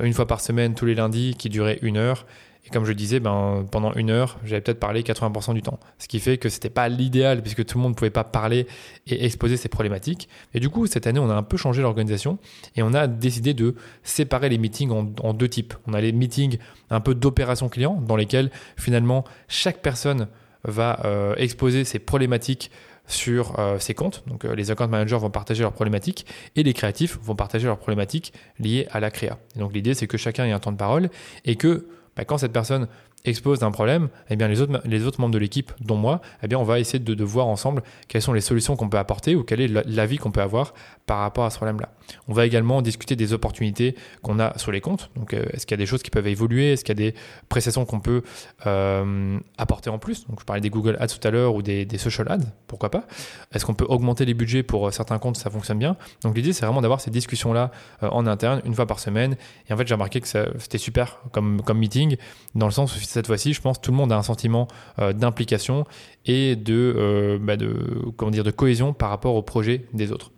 une 0.02 0.12
fois 0.12 0.26
par 0.26 0.40
semaine, 0.40 0.74
tous 0.74 0.84
les 0.84 0.96
lundis, 0.96 1.36
qui 1.38 1.48
duraient 1.48 1.78
une 1.80 1.96
heure. 1.96 2.26
Et 2.66 2.70
comme 2.70 2.84
je 2.84 2.92
disais, 2.92 3.20
ben, 3.20 3.64
pendant 3.70 3.92
une 3.94 4.10
heure, 4.10 4.38
j'avais 4.44 4.60
peut-être 4.60 4.80
parlé 4.80 5.02
80% 5.02 5.54
du 5.54 5.62
temps. 5.62 5.78
Ce 5.98 6.08
qui 6.08 6.18
fait 6.18 6.36
que 6.36 6.48
c'était 6.48 6.70
pas 6.70 6.88
l'idéal 6.88 7.40
puisque 7.40 7.64
tout 7.64 7.78
le 7.78 7.82
monde 7.82 7.92
ne 7.92 7.96
pouvait 7.96 8.10
pas 8.10 8.24
parler 8.24 8.66
et 9.06 9.24
exposer 9.24 9.56
ses 9.56 9.68
problématiques. 9.68 10.28
Et 10.52 10.58
du 10.58 10.68
coup, 10.68 10.86
cette 10.86 11.06
année, 11.06 11.20
on 11.20 11.30
a 11.30 11.34
un 11.34 11.44
peu 11.44 11.56
changé 11.56 11.80
l'organisation 11.80 12.38
et 12.74 12.82
on 12.82 12.92
a 12.92 13.06
décidé 13.06 13.54
de 13.54 13.76
séparer 14.02 14.48
les 14.48 14.58
meetings 14.58 14.90
en, 14.90 15.12
en 15.22 15.32
deux 15.32 15.48
types. 15.48 15.74
On 15.86 15.94
a 15.94 16.00
les 16.00 16.10
meetings 16.10 16.58
un 16.90 17.00
peu 17.00 17.14
d'opération 17.14 17.68
client 17.68 18.02
dans 18.04 18.16
lesquels 18.16 18.50
finalement 18.76 19.22
chaque 19.46 19.80
personne 19.80 20.26
va 20.66 21.00
euh, 21.04 21.34
exposer 21.36 21.84
ses 21.84 21.98
problématiques 21.98 22.70
sur 23.06 23.58
euh, 23.58 23.78
ses 23.78 23.94
comptes. 23.94 24.24
Donc 24.26 24.44
euh, 24.44 24.54
les 24.54 24.70
account 24.70 24.88
managers 24.88 25.16
vont 25.16 25.30
partager 25.30 25.62
leurs 25.62 25.72
problématiques 25.72 26.26
et 26.56 26.62
les 26.62 26.74
créatifs 26.74 27.18
vont 27.22 27.36
partager 27.36 27.66
leurs 27.66 27.78
problématiques 27.78 28.32
liées 28.58 28.86
à 28.90 29.00
la 29.00 29.10
créa. 29.10 29.38
donc 29.56 29.72
l'idée 29.72 29.94
c'est 29.94 30.06
que 30.06 30.16
chacun 30.16 30.44
ait 30.44 30.52
un 30.52 30.58
temps 30.58 30.72
de 30.72 30.76
parole 30.76 31.08
et 31.44 31.56
que 31.56 31.86
bah, 32.16 32.24
quand 32.24 32.38
cette 32.38 32.52
personne 32.52 32.88
expose 33.24 33.62
un 33.62 33.70
problème, 33.70 34.08
eh 34.30 34.36
bien 34.36 34.48
les 34.48 34.60
autres, 34.60 34.80
les 34.84 35.04
autres 35.04 35.20
membres 35.20 35.34
de 35.34 35.38
l'équipe, 35.38 35.72
dont 35.80 35.96
moi, 35.96 36.20
eh 36.42 36.48
bien 36.48 36.58
on 36.58 36.64
va 36.64 36.78
essayer 36.78 36.98
de, 36.98 37.24
voir 37.24 37.46
ensemble 37.46 37.82
quelles 38.08 38.22
sont 38.22 38.32
les 38.32 38.40
solutions 38.40 38.76
qu'on 38.76 38.88
peut 38.88 38.98
apporter 38.98 39.34
ou 39.34 39.42
quel 39.42 39.60
est 39.60 39.68
l'avis 39.68 40.18
qu'on 40.18 40.30
peut 40.30 40.40
avoir 40.40 40.74
par 41.06 41.18
rapport 41.18 41.44
à 41.44 41.50
ce 41.50 41.56
problème-là. 41.56 41.88
On 42.28 42.32
va 42.32 42.46
également 42.46 42.82
discuter 42.82 43.16
des 43.16 43.32
opportunités 43.32 43.96
qu'on 44.22 44.38
a 44.38 44.56
sur 44.58 44.70
les 44.70 44.80
comptes. 44.80 45.10
Donc 45.16 45.34
euh, 45.34 45.44
est-ce 45.52 45.66
qu'il 45.66 45.76
y 45.76 45.78
a 45.80 45.82
des 45.82 45.86
choses 45.86 46.02
qui 46.02 46.10
peuvent 46.10 46.26
évoluer? 46.26 46.72
Est-ce 46.72 46.84
qu'il 46.84 46.98
y 46.98 47.02
a 47.04 47.10
des 47.10 47.16
prestations 47.48 47.84
qu'on 47.84 48.00
peut 48.00 48.22
euh, 48.66 49.38
apporter 49.58 49.90
en 49.90 49.98
plus? 49.98 50.26
Donc 50.28 50.40
je 50.40 50.44
parlais 50.44 50.60
des 50.60 50.70
Google 50.70 50.96
Ads 51.00 51.08
tout 51.08 51.26
à 51.26 51.30
l'heure 51.30 51.54
ou 51.54 51.62
des, 51.62 51.84
des, 51.84 51.98
social 51.98 52.30
ads, 52.30 52.44
pourquoi 52.66 52.90
pas? 52.90 53.06
Est-ce 53.52 53.64
qu'on 53.64 53.74
peut 53.74 53.86
augmenter 53.88 54.24
les 54.24 54.34
budgets 54.34 54.62
pour 54.62 54.86
euh, 54.86 54.90
certains 54.90 55.18
comptes? 55.18 55.36
Ça 55.36 55.50
fonctionne 55.50 55.78
bien. 55.78 55.96
Donc 56.22 56.36
l'idée 56.36 56.52
c'est 56.52 56.64
vraiment 56.64 56.82
d'avoir 56.82 57.00
ces 57.00 57.10
discussions-là 57.10 57.70
en 58.02 58.26
interne 58.26 58.60
une 58.64 58.74
fois 58.74 58.86
par 58.86 59.00
semaine. 59.00 59.36
Et 59.68 59.72
en 59.72 59.76
fait 59.76 59.86
j'ai 59.86 59.94
remarqué 59.94 60.20
que 60.20 60.28
c'était 60.58 60.78
super 60.78 61.20
comme, 61.32 61.62
comme 61.62 61.78
meeting 61.78 62.16
dans 62.54 62.66
le 62.66 62.72
sens 62.72 62.94
où 62.94 62.98
cette 63.06 63.26
fois-ci, 63.26 63.52
je 63.52 63.60
pense, 63.60 63.80
tout 63.80 63.90
le 63.90 63.96
monde 63.96 64.12
a 64.12 64.16
un 64.16 64.22
sentiment 64.22 64.68
euh, 64.98 65.12
d'implication 65.12 65.84
et 66.26 66.56
de, 66.56 66.94
euh, 66.96 67.38
bah 67.40 67.56
de, 67.56 67.74
comment 68.16 68.30
dire, 68.30 68.44
de 68.44 68.50
cohésion 68.50 68.92
par 68.92 69.10
rapport 69.10 69.34
au 69.34 69.42
projet 69.42 69.84
des 69.92 70.12
autres. 70.12 70.32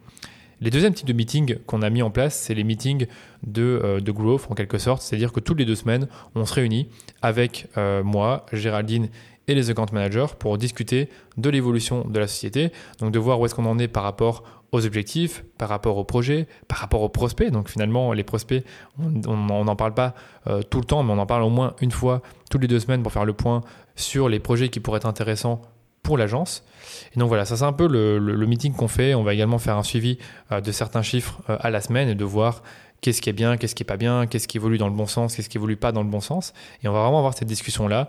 Les 0.61 0.71
deuxièmes 0.71 0.93
types 0.93 1.07
de 1.07 1.13
meetings 1.13 1.59
qu'on 1.67 1.83
a 1.83 1.91
mis 1.91 2.03
en 2.03 2.11
place, 2.11 2.37
c'est 2.37 2.55
les 2.55 2.65
meetings 2.65 3.07
de, 3.47 3.63
euh, 3.63 4.01
de, 4.01 4.13
growth 4.13 4.47
en 4.51 4.55
quelque 4.55 4.79
sorte, 4.79 5.03
c'est-à-dire 5.03 5.33
que 5.33 5.41
toutes 5.41 5.59
les 5.59 5.65
deux 5.65 5.77
semaines, 5.77 6.09
on 6.35 6.45
se 6.45 6.55
réunit 6.55 6.89
avec 7.23 7.69
moi, 8.05 8.47
Géraldine 8.53 9.09
et 9.47 9.55
les 9.55 9.71
account 9.71 9.87
managers 9.93 10.27
pour 10.39 10.59
discuter 10.59 11.09
de 11.37 11.49
l'évolution 11.49 12.05
de 12.07 12.19
la 12.19 12.27
société, 12.27 12.71
donc 13.01 13.13
de 13.13 13.19
voir 13.19 13.41
où 13.41 13.47
est-ce 13.47 13.55
qu'on 13.55 13.67
en 13.67 13.79
est 13.79 13.89
par 13.89 14.03
rapport 14.03 14.45
aux 14.73 14.85
objectifs, 14.85 15.45
par 15.57 15.69
rapport 15.69 15.97
au 15.97 16.05
projet, 16.05 16.47
par 16.69 16.79
rapport 16.79 17.03
aux 17.03 17.09
prospects. 17.09 17.51
Donc 17.51 17.69
finalement, 17.69 18.13
les 18.13 18.25
prospects, 18.25 18.65
on 18.99 19.65
n'en 19.65 19.77
parle 19.77 19.95
pas 19.95 20.15
euh, 20.47 20.63
tout 20.63 20.79
le 20.79 20.85
temps, 20.85 21.03
mais 21.03 21.13
on 21.13 21.19
en 21.19 21.27
parle 21.27 21.43
au 21.43 21.51
moins 21.51 21.75
une 21.81 21.91
fois 21.91 22.23
toutes 22.51 22.63
les 22.63 22.69
deux 22.69 22.81
semaines 22.81 23.03
pour 23.03 23.13
faire 23.13 23.25
le 23.25 23.33
point 23.33 23.63
sur 23.97 24.29
les 24.29 24.39
projets 24.39 24.69
qui 24.69 24.81
pourraient 24.81 24.99
être 24.99 25.07
intéressants 25.07 25.63
pour 26.03 26.19
l'agence. 26.19 26.65
Et 27.15 27.19
donc 27.19 27.29
voilà, 27.29 27.45
ça 27.45 27.57
c'est 27.57 27.65
un 27.65 27.73
peu 27.73 27.87
le, 27.89 28.47
meeting 28.47 28.75
qu'on 28.75 28.89
fait. 28.89 29.15
On 29.15 29.23
va 29.23 29.35
également 29.35 29.59
faire 29.59 29.77
un 29.77 29.83
suivi 29.83 30.19
euh, 30.53 30.61
de 30.61 30.73
certains 30.73 31.03
chiffres 31.03 31.41
euh, 31.49 31.57
à 31.61 31.71
la 31.71 31.81
semaine 31.81 32.09
et 32.09 32.15
de 32.15 32.25
voir 32.25 32.63
qu'est-ce 33.01 33.23
qui 33.23 33.31
est 33.31 33.35
bien, 33.35 33.57
qu'est-ce 33.57 33.75
qui 33.75 33.83
est 33.83 33.87
pas 33.87 33.97
bien, 33.97 34.27
qu'est-ce 34.27 34.49
qui 34.49 34.59
évolue 34.59 34.79
dans 34.79 34.89
le 34.89 34.95
bon 34.95 35.07
sens, 35.07 35.37
qu'est-ce 35.37 35.49
qui 35.49 35.59
évolue 35.59 35.77
pas 35.77 35.93
dans 35.93 36.03
le 36.03 36.09
bon 36.09 36.21
sens. 36.21 36.53
Et 36.83 36.89
on 36.89 36.93
va 36.93 37.01
vraiment 37.01 37.19
avoir 37.19 37.35
cette 37.35 37.49
discussion-là 37.49 38.09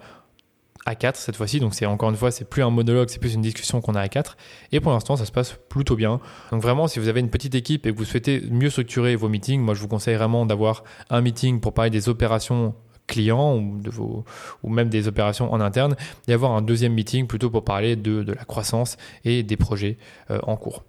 à 0.86 0.95
4 0.95 1.15
cette 1.15 1.36
fois-ci. 1.36 1.59
Donc 1.59 1.74
c'est 1.74 1.86
encore 1.86 2.09
une 2.09 2.15
fois, 2.15 2.31
c'est 2.31 2.45
plus 2.45 2.63
un 2.63 2.69
monologue, 2.69 3.09
c'est 3.09 3.19
plus 3.19 3.33
une 3.33 3.41
discussion 3.41 3.81
qu'on 3.81 3.95
a 3.95 4.01
à 4.01 4.07
4. 4.07 4.38
Et 4.71 4.79
pour 4.79 4.91
l'instant, 4.91 5.15
ça 5.15 5.25
se 5.25 5.31
passe 5.31 5.57
plutôt 5.69 5.95
bien. 5.95 6.19
Donc 6.51 6.62
vraiment, 6.62 6.88
si 6.88 7.00
vous 7.00 7.07
avez 7.07 7.19
une 7.19 7.29
petite 7.29 7.55
équipe 7.55 7.86
et 7.86 7.91
que 7.91 7.98
vous 7.98 8.05
souhaitez 8.05 8.41
mieux 8.50 8.69
structurer 8.69 9.15
vos 9.15 9.29
meetings, 9.29 9.62
moi 9.62 9.74
je 9.74 9.81
vous 9.81 9.88
conseille 9.88 10.15
vraiment 10.15 10.45
d'avoir 10.45 10.83
un 11.09 11.21
meeting 11.21 11.59
pour 11.59 11.74
parler 11.74 11.89
des 11.89 12.09
opérations 12.09 12.75
clients 13.07 13.57
ou, 13.57 14.69
même 14.69 14.89
des 14.89 15.07
opérations 15.07 15.51
en 15.51 15.59
interne, 15.59 15.95
et 16.27 16.33
avoir 16.33 16.51
un 16.51 16.62
deuxième 16.62 16.93
meeting 16.93 17.27
plutôt 17.27 17.50
pour 17.50 17.63
parler 17.63 17.95
de, 17.95 18.21
de 18.21 18.33
la 18.33 18.45
croissance 18.45 18.98
et 19.25 19.41
des 19.41 19.57
projets 19.57 19.98
euh, 20.29 20.39
en 20.43 20.55
cours. 20.55 20.83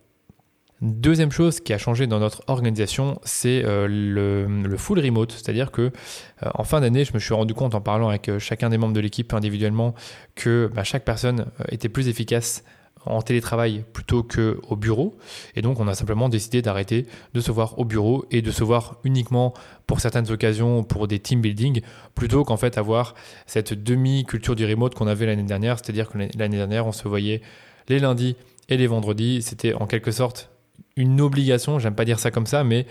Deuxième 0.81 1.31
chose 1.31 1.61
qui 1.61 1.75
a 1.75 1.79
changé 1.79 2.07
dans 2.07 2.21
notre 2.21 2.43
organisation, 2.47 3.21
c'est 3.23 3.63
euh, 3.67 3.87
le, 3.87 4.77
full 4.79 4.99
remote. 4.99 5.33
C'est-à-dire 5.33 5.71
que 5.71 5.83
euh, 5.83 6.51
en 6.55 6.65
fin 6.65 6.81
d'année, 6.81 7.05
je 7.05 7.13
me 7.13 7.19
suis 7.19 7.35
rendu 7.35 7.53
compte 7.53 7.75
en 7.75 7.83
parlant 7.83 8.09
avec 8.09 8.31
euh, 8.31 8.39
chacun 8.39 8.71
des 8.71 8.79
membres 8.79 8.95
de 8.95 9.01
l'équipe 9.01 9.35
individuellement 9.35 9.95
que 10.37 10.71
bah, 10.75 10.83
chaque 10.83 11.05
personne 11.05 11.47
était 11.69 11.91
plus 11.91 12.09
efficace 12.09 12.65
en 13.05 13.21
télétravail 13.21 13.85
plutôt 13.93 14.23
qu'au 14.23 14.75
bureau. 14.75 15.19
Et 15.55 15.61
donc, 15.61 15.81
on 15.81 15.89
a 15.89 15.95
simplement 15.95 16.31
décidé 16.31 16.63
d'arrêter 16.63 17.07
de 17.35 17.41
se 17.43 17.53
voir 17.53 17.79
au 17.79 17.85
bureau 17.85 18.25
et 18.31 18.41
de 18.41 18.51
se 18.51 18.65
voir 18.65 18.97
uniquement 19.05 19.53
pour 19.87 20.01
certaines 20.01 20.31
occasions, 20.31 20.83
pour 20.83 21.09
des 21.09 21.19
team 21.19 21.43
building, 21.43 21.83
plutôt 22.15 22.43
qu'en 22.43 22.57
fait 22.57 22.79
avoir 22.79 23.15
cette 23.45 23.75
demi-culture 23.75 24.57
du 24.57 24.65
remote 24.65 24.95
qu'on 24.95 25.09
avait 25.09 25.27
l'année 25.27 25.43
dernière. 25.43 25.79
C'est-à-dire 25.79 26.09
que 26.09 26.17
l'année 26.17 26.57
dernière, 26.57 26.87
on 26.87 26.93
se 26.93 27.07
voyait 27.07 27.43
les 27.89 27.99
lundis 27.99 28.37
et 28.71 28.79
les 28.79 28.87
vendredis. 28.87 29.43
C'était 29.43 29.75
en 29.75 29.87
quelque 29.87 30.11
sorte 30.11 30.51
une 31.01 31.21
obligation, 31.21 31.79
j'aime 31.79 31.95
pas 31.95 32.05
dire 32.05 32.19
ça 32.19 32.31
comme 32.31 32.47
ça, 32.47 32.63
mais 32.65 32.87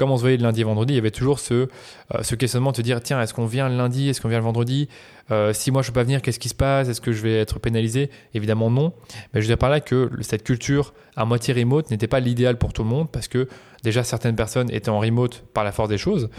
comme 0.00 0.10
on 0.10 0.16
se 0.16 0.22
voyait 0.22 0.38
de 0.38 0.42
lundi 0.42 0.62
et 0.62 0.64
vendredi, 0.64 0.94
il 0.94 0.96
y 0.96 0.98
avait 0.98 1.10
toujours 1.10 1.38
ce, 1.38 1.54
euh, 1.54 2.22
ce 2.22 2.34
questionnement 2.34 2.70
de 2.70 2.76
te 2.76 2.82
dire 2.82 3.02
tiens, 3.02 3.20
est-ce 3.20 3.34
qu'on 3.34 3.44
vient 3.44 3.68
le 3.68 3.76
lundi, 3.76 4.08
est-ce 4.08 4.22
qu'on 4.22 4.28
vient 4.28 4.38
le 4.38 4.44
vendredi 4.44 4.88
euh, 5.30 5.52
Si 5.52 5.70
moi 5.70 5.82
je 5.82 5.88
peux 5.88 5.94
pas 5.94 6.04
venir, 6.04 6.22
qu'est-ce 6.22 6.38
qui 6.38 6.48
se 6.48 6.54
passe 6.54 6.88
Est-ce 6.88 7.02
que 7.02 7.12
je 7.12 7.20
vais 7.20 7.38
être 7.38 7.58
pénalisé? 7.58 8.08
Évidemment 8.32 8.70
non. 8.70 8.94
Mais 9.34 9.42
je 9.42 9.46
veux 9.46 9.48
dire 9.48 9.58
par 9.58 9.68
là 9.68 9.80
que 9.80 10.10
cette 10.22 10.42
culture 10.42 10.94
à 11.16 11.26
moitié 11.26 11.52
remote 11.52 11.90
n'était 11.90 12.08
pas 12.08 12.18
l'idéal 12.18 12.56
pour 12.56 12.72
tout 12.72 12.82
le 12.82 12.88
monde 12.88 13.10
parce 13.12 13.28
que 13.28 13.46
déjà 13.82 14.02
certaines 14.02 14.36
personnes 14.36 14.70
étaient 14.70 14.88
en 14.88 15.00
remote 15.00 15.44
par 15.52 15.64
la 15.64 15.72
force 15.72 15.90
des 15.90 15.98
choses. 15.98 16.30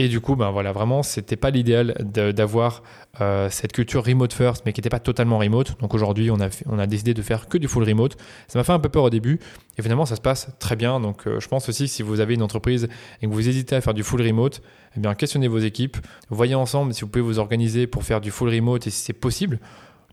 Et 0.00 0.06
du 0.06 0.20
coup, 0.20 0.36
ben 0.36 0.52
voilà, 0.52 0.70
vraiment, 0.70 1.02
c'était 1.02 1.36
pas 1.36 1.50
l'idéal 1.50 1.92
d'avoir 1.98 2.84
euh, 3.20 3.50
cette 3.50 3.72
culture 3.72 4.04
remote 4.04 4.32
first, 4.32 4.62
mais 4.64 4.72
qui 4.72 4.80
n'était 4.80 4.88
pas 4.88 5.00
totalement 5.00 5.38
remote. 5.38 5.76
Donc 5.80 5.92
aujourd'hui, 5.92 6.30
on 6.30 6.38
a, 6.38 6.86
décidé 6.86 7.14
de 7.14 7.22
faire 7.22 7.48
que 7.48 7.58
du 7.58 7.66
full 7.66 7.82
remote. 7.82 8.16
Ça 8.46 8.60
m'a 8.60 8.62
fait 8.62 8.72
un 8.72 8.78
peu 8.78 8.88
peur 8.88 9.02
au 9.02 9.10
début, 9.10 9.40
et 9.76 9.82
finalement, 9.82 10.06
ça 10.06 10.14
se 10.14 10.20
passe 10.20 10.50
très 10.60 10.76
bien. 10.76 11.00
Donc 11.00 11.26
euh, 11.26 11.40
je 11.40 11.48
pense 11.48 11.68
aussi 11.68 11.86
que 11.86 11.90
si 11.90 12.04
vous 12.04 12.20
avez 12.20 12.34
une 12.34 12.42
entreprise 12.42 12.88
et 13.20 13.26
que 13.26 13.32
vous 13.32 13.48
hésitez 13.48 13.74
à 13.74 13.80
faire 13.80 13.92
du 13.92 14.04
full 14.04 14.22
remote, 14.22 14.62
eh 14.96 15.00
bien, 15.00 15.16
questionnez 15.16 15.48
vos 15.48 15.58
équipes, 15.58 15.96
voyez 16.30 16.54
ensemble 16.54 16.94
si 16.94 17.00
vous 17.00 17.08
pouvez 17.08 17.24
vous 17.24 17.40
organiser 17.40 17.88
pour 17.88 18.04
faire 18.04 18.20
du 18.20 18.30
full 18.30 18.50
remote 18.50 18.86
et 18.86 18.90
si 18.90 19.02
c'est 19.02 19.12
possible. 19.12 19.58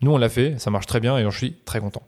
Nous, 0.02 0.10
on 0.10 0.18
l'a 0.18 0.28
fait, 0.28 0.58
ça 0.58 0.70
marche 0.70 0.86
très 0.86 0.98
bien 0.98 1.16
et 1.16 1.22
j'en 1.22 1.30
suis 1.30 1.54
très 1.64 1.78
content. 1.78 2.02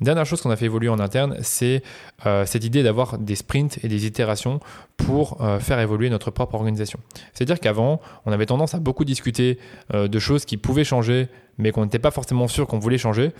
Dernière 0.00 0.24
chose 0.24 0.40
qu'on 0.40 0.50
a 0.50 0.56
fait 0.56 0.64
évoluer 0.64 0.88
en 0.88 0.98
interne, 0.98 1.36
c'est 1.42 1.82
euh, 2.24 2.46
cette 2.46 2.64
idée 2.64 2.82
d'avoir 2.82 3.18
des 3.18 3.34
sprints 3.34 3.78
et 3.84 3.88
des 3.88 4.06
itérations 4.06 4.60
pour 4.96 5.42
euh, 5.42 5.58
faire 5.58 5.78
évoluer 5.78 6.08
notre 6.08 6.30
propre 6.30 6.54
organisation. 6.54 6.98
C'est-à-dire 7.34 7.60
qu'avant, 7.60 8.00
on 8.24 8.32
avait 8.32 8.46
tendance 8.46 8.74
à 8.74 8.78
beaucoup 8.78 9.04
discuter 9.04 9.58
euh, 9.92 10.08
de 10.08 10.18
choses 10.18 10.46
qui 10.46 10.56
pouvaient 10.56 10.84
changer, 10.84 11.28
mais 11.58 11.70
qu'on 11.70 11.84
n'était 11.84 11.98
pas 11.98 12.10
forcément 12.10 12.48
sûr 12.48 12.66
qu'on 12.66 12.78
voulait 12.78 12.96
changer. 12.96 13.32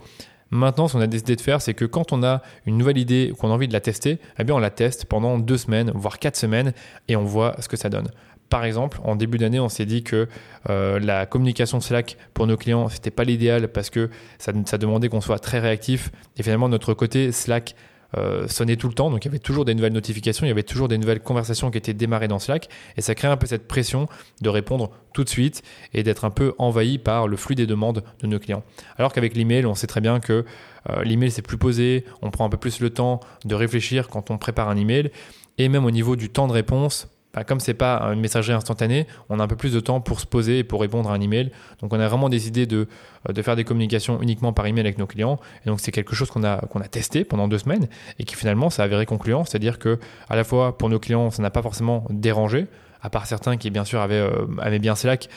Maintenant, 0.51 0.89
ce 0.89 0.95
qu'on 0.95 1.01
a 1.01 1.07
décidé 1.07 1.37
de 1.37 1.41
faire, 1.41 1.63
c'est 1.63 1.75
que 1.75 1.85
quand 1.85 2.13
on 2.13 2.23
a 2.23 2.43
une 2.67 2.77
nouvelle 2.77 2.99
idée 2.99 3.31
ou 3.33 3.37
qu'on 3.37 3.51
a 3.51 3.55
envie 3.55 3.69
de 3.69 3.73
la 3.73 3.81
tester, 3.81 4.19
eh 4.39 4.45
bien 4.45 4.55
on 4.55 4.59
la 4.59 4.71
teste 4.71 5.07
pendant 5.07 5.39
deux 5.39 5.57
semaines, 5.57 5.93
voire 5.95 6.19
quatre 6.19 6.37
semaines, 6.37 6.73
et 7.09 7.17
on 7.17 7.25
voit 7.25 7.55
ce 7.61 7.69
que 7.69 7.77
ça 7.77 7.89
donne. 7.89 8.09
Par 8.51 8.65
exemple, 8.65 8.99
en 9.05 9.15
début 9.15 9.39
d'année, 9.39 9.61
on 9.61 9.69
s'est 9.69 9.87
dit 9.87 10.03
que 10.03 10.29
euh, 10.69 10.99
la 10.99 11.25
communication 11.25 11.81
Slack 11.81 12.17
pour 12.35 12.49
nos 12.49 12.57
clients, 12.57 12.89
c'était 12.89 13.13
pas 13.13 13.23
l'idéal 13.23 13.69
parce 13.69 13.91
que 13.91 14.11
ça, 14.39 14.53
demandait 14.53 15.09
qu'on 15.09 15.21
soit 15.21 15.39
très 15.39 15.61
réactif. 15.61 16.11
Et 16.37 16.43
finalement, 16.43 16.69
notre 16.69 16.93
côté, 16.93 17.31
Slack 17.31 17.77
euh, 18.17 18.49
sonnait 18.49 18.75
tout 18.75 18.89
le 18.89 18.95
temps, 18.95 19.09
donc 19.09 19.25
il 19.25 19.29
y 19.29 19.31
avait 19.31 19.39
toujours 19.39 19.65
des 19.65 19.73
nouvelles 19.73 19.93
notifications, 19.93 20.45
il 20.45 20.49
y 20.49 20.51
avait 20.51 20.65
toujours 20.65 20.89
des 20.89 20.99
nouvelles 20.99 21.21
conversations 21.21 21.71
qui 21.71 21.79
étaient 21.79 21.95
démarrées 21.95 22.27
dans 22.27 22.41
Slack, 22.41 22.69
et 22.97 23.03
ça 23.03 23.15
crée 23.15 23.29
un 23.29 23.37
peu 23.37 23.47
cette 23.47 23.69
pression 23.69 24.09
de 24.41 24.49
répondre 24.49 24.91
tout 25.13 25.23
de 25.23 25.29
suite 25.29 25.63
et 25.95 26.03
d'être 26.03 26.25
un 26.25 26.31
peu 26.31 26.55
envahi 26.59 26.99
par 26.99 27.29
le 27.29 27.37
flux 27.37 27.55
des 27.55 27.69
demandes 27.69 28.03
de 28.21 28.27
nos 28.27 28.41
clients. 28.41 28.65
Alors 28.97 29.13
qu'avec 29.13 29.37
l'email, 29.37 29.65
on 29.65 29.77
sait 29.77 29.87
très 29.87 30.01
bien 30.01 30.19
que 30.19 30.45
euh, 30.91 31.05
l'email 31.05 31.31
c'est 31.31 31.43
plus 31.43 31.57
posé, 31.57 32.05
on 32.21 32.33
prend 32.33 32.45
un 32.45 32.49
peu 32.49 32.57
plus 32.57 32.81
le 32.81 32.91
temps 32.91 33.21
de 33.45 33.55
réfléchir 33.55 34.09
quand 34.09 34.33
on 34.33 34.39
prépare 34.39 34.69
un 34.69 34.77
email, 34.77 35.13
et 35.59 35.69
même 35.69 35.85
au 35.85 35.93
niveau 35.93 36.17
du 36.17 36.31
temps 36.31 36.49
de 36.49 36.53
réponse, 36.53 37.07
bah, 37.33 37.45
comme 37.45 37.61
c'est 37.61 37.75
pas 37.75 38.01
une 38.13 38.21
messagerie 38.21 38.55
instantanée, 38.55 39.07
on 39.29 39.39
a 39.39 39.45
un 39.45 39.47
peu 39.47 39.57
plus 39.57 39.73
de 39.73 39.81
temps 39.81 40.01
pour 40.01 40.21
se 40.21 40.27
poser 40.27 40.59
et 40.59 40.65
pour 40.65 40.81
répondre 40.81 41.11
à 41.11 41.15
un 41.15 41.21
email. 41.21 41.53
Donc 41.81 41.93
on 41.93 42.01
a 42.01 42.09
vraiment 42.09 42.29
décidé 42.29 42.67
de, 42.67 42.89
euh, 43.29 43.33
de 43.33 43.43
faire 43.43 43.55
des 43.55 43.65
communications 43.65 44.21
uniquement 44.21 44.53
par 44.53 44.67
email 44.67 44.81
avec 44.81 44.99
nos 44.99 45.07
clients. 45.07 45.39
Et 45.65 45.69
donc 45.69 45.81
c'est 45.81 45.93
quelque 45.93 46.15
chose 46.15 46.31
qu'on 46.31 46.43
a, 46.43 46.61
testé 46.91 47.25
pendant 47.25 47.47
deux 47.47 47.59
semaines 47.59 47.89
et 48.19 48.25
qui 48.25 48.35
finalement 48.35 48.69
s'est 48.69 48.83
avéré 48.83 49.07
concluant. 49.07 49.45
C'est-à-dire 49.45 49.79
que 49.79 49.99
à 50.29 50.35
la 50.35 50.43
fois 50.43 50.77
pour 50.77 50.89
nos 50.89 50.99
clients, 50.99 51.31
ça 51.31 51.43
n'a 51.43 51.51
pas 51.51 51.63
forcément 51.63 52.05
dérangé, 52.11 52.67
à 53.01 53.11
part 53.11 53.27
certains 53.27 53.57
qui 53.57 53.71
bien 53.71 53.85
sûr 53.85 54.01
avaient, 54.01 54.15
euh, 54.17 54.47
avaient 54.59 54.81
bien 54.81 54.97
Slack 54.97 55.29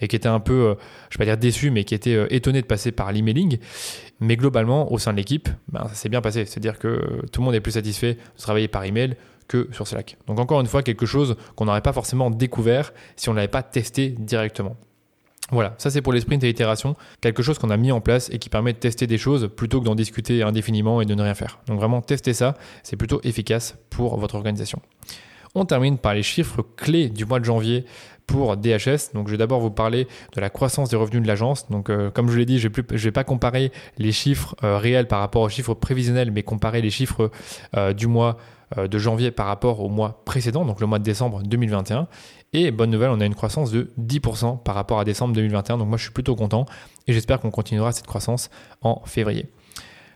et 0.00 0.08
qui 0.08 0.16
étaient 0.16 0.28
un 0.28 0.40
peu, 0.40 0.52
euh, 0.52 0.74
je 1.10 1.18
vais 1.18 1.22
pas 1.22 1.30
dire 1.30 1.36
déçus, 1.36 1.70
mais 1.70 1.84
qui 1.84 1.94
étaient 1.94 2.26
étonnés 2.30 2.62
de 2.62 2.66
passer 2.66 2.92
par 2.92 3.10
l'emailing. 3.12 3.58
Mais 4.20 4.36
globalement, 4.36 4.92
au 4.92 4.98
sein 4.98 5.12
de 5.12 5.16
l'équipe, 5.16 5.48
ben, 5.72 5.86
ça 5.88 5.94
s'est 5.94 6.08
bien 6.08 6.20
passé. 6.20 6.44
C'est-à-dire 6.44 6.78
que 6.78 7.22
tout 7.32 7.40
le 7.40 7.44
monde 7.46 7.54
est 7.54 7.60
plus 7.60 7.72
satisfait 7.72 8.14
de 8.14 8.40
travailler 8.40 8.68
par 8.68 8.84
email 8.84 9.16
que 9.50 9.68
sur 9.72 9.88
Slack. 9.88 10.16
Donc 10.28 10.38
encore 10.38 10.60
une 10.60 10.68
fois, 10.68 10.84
quelque 10.84 11.06
chose 11.06 11.34
qu'on 11.56 11.64
n'aurait 11.64 11.80
pas 11.80 11.92
forcément 11.92 12.30
découvert 12.30 12.94
si 13.16 13.28
on 13.28 13.32
ne 13.32 13.36
l'avait 13.36 13.48
pas 13.48 13.64
testé 13.64 14.10
directement. 14.10 14.76
Voilà, 15.50 15.74
ça 15.76 15.90
c'est 15.90 16.02
pour 16.02 16.12
les 16.12 16.20
sprints 16.20 16.44
et 16.44 16.46
l'itération, 16.46 16.94
quelque 17.20 17.42
chose 17.42 17.58
qu'on 17.58 17.70
a 17.70 17.76
mis 17.76 17.90
en 17.90 18.00
place 18.00 18.30
et 18.30 18.38
qui 18.38 18.48
permet 18.48 18.72
de 18.72 18.78
tester 18.78 19.08
des 19.08 19.18
choses 19.18 19.50
plutôt 19.54 19.80
que 19.80 19.86
d'en 19.86 19.96
discuter 19.96 20.44
indéfiniment 20.44 21.00
et 21.00 21.04
de 21.04 21.14
ne 21.16 21.22
rien 21.22 21.34
faire. 21.34 21.58
Donc 21.66 21.80
vraiment, 21.80 22.00
tester 22.00 22.32
ça, 22.32 22.54
c'est 22.84 22.94
plutôt 22.94 23.20
efficace 23.24 23.74
pour 23.90 24.16
votre 24.18 24.36
organisation. 24.36 24.80
On 25.56 25.64
termine 25.64 25.98
par 25.98 26.14
les 26.14 26.22
chiffres 26.22 26.64
clés 26.76 27.08
du 27.08 27.24
mois 27.24 27.40
de 27.40 27.44
janvier 27.44 27.84
pour 28.30 28.56
DHS. 28.56 29.12
Donc, 29.12 29.26
je 29.26 29.32
vais 29.32 29.38
d'abord 29.38 29.60
vous 29.60 29.72
parler 29.72 30.06
de 30.34 30.40
la 30.40 30.50
croissance 30.50 30.88
des 30.88 30.96
revenus 30.96 31.20
de 31.20 31.26
l'agence. 31.26 31.68
Donc, 31.68 31.90
euh, 31.90 32.10
comme 32.10 32.30
je 32.30 32.38
l'ai 32.38 32.46
dit, 32.46 32.60
je 32.60 32.68
ne 32.68 32.96
vais, 32.96 33.10
pas 33.10 33.24
comparer 33.24 33.72
les 33.98 34.12
chiffres 34.12 34.54
euh, 34.62 34.78
réels 34.78 35.08
par 35.08 35.18
rapport 35.18 35.42
aux 35.42 35.48
chiffres 35.48 35.74
prévisionnels, 35.74 36.30
mais 36.30 36.44
comparer 36.44 36.80
les 36.80 36.90
chiffres 36.90 37.32
euh, 37.76 37.92
du 37.92 38.06
mois 38.06 38.38
de 38.76 38.98
janvier 38.98 39.32
par 39.32 39.46
rapport 39.46 39.80
au 39.80 39.88
mois 39.88 40.22
précédent, 40.24 40.64
donc 40.64 40.80
le 40.80 40.86
mois 40.86 41.00
de 41.00 41.04
décembre 41.04 41.42
2021. 41.42 42.06
Et 42.52 42.70
bonne 42.70 42.90
nouvelle, 42.90 43.10
on 43.10 43.18
a 43.18 43.24
une 43.24 43.34
croissance 43.34 43.72
de 43.72 43.90
10% 44.00 44.62
par 44.62 44.76
rapport 44.76 45.00
à 45.00 45.04
décembre 45.04 45.34
2021. 45.34 45.78
Donc, 45.78 45.88
moi, 45.88 45.98
je 45.98 46.04
suis 46.04 46.12
plutôt 46.12 46.36
content 46.36 46.66
et 47.08 47.12
j'espère 47.12 47.40
qu'on 47.40 47.50
continuera 47.50 47.90
cette 47.90 48.06
croissance 48.06 48.48
en 48.82 49.02
février. 49.06 49.46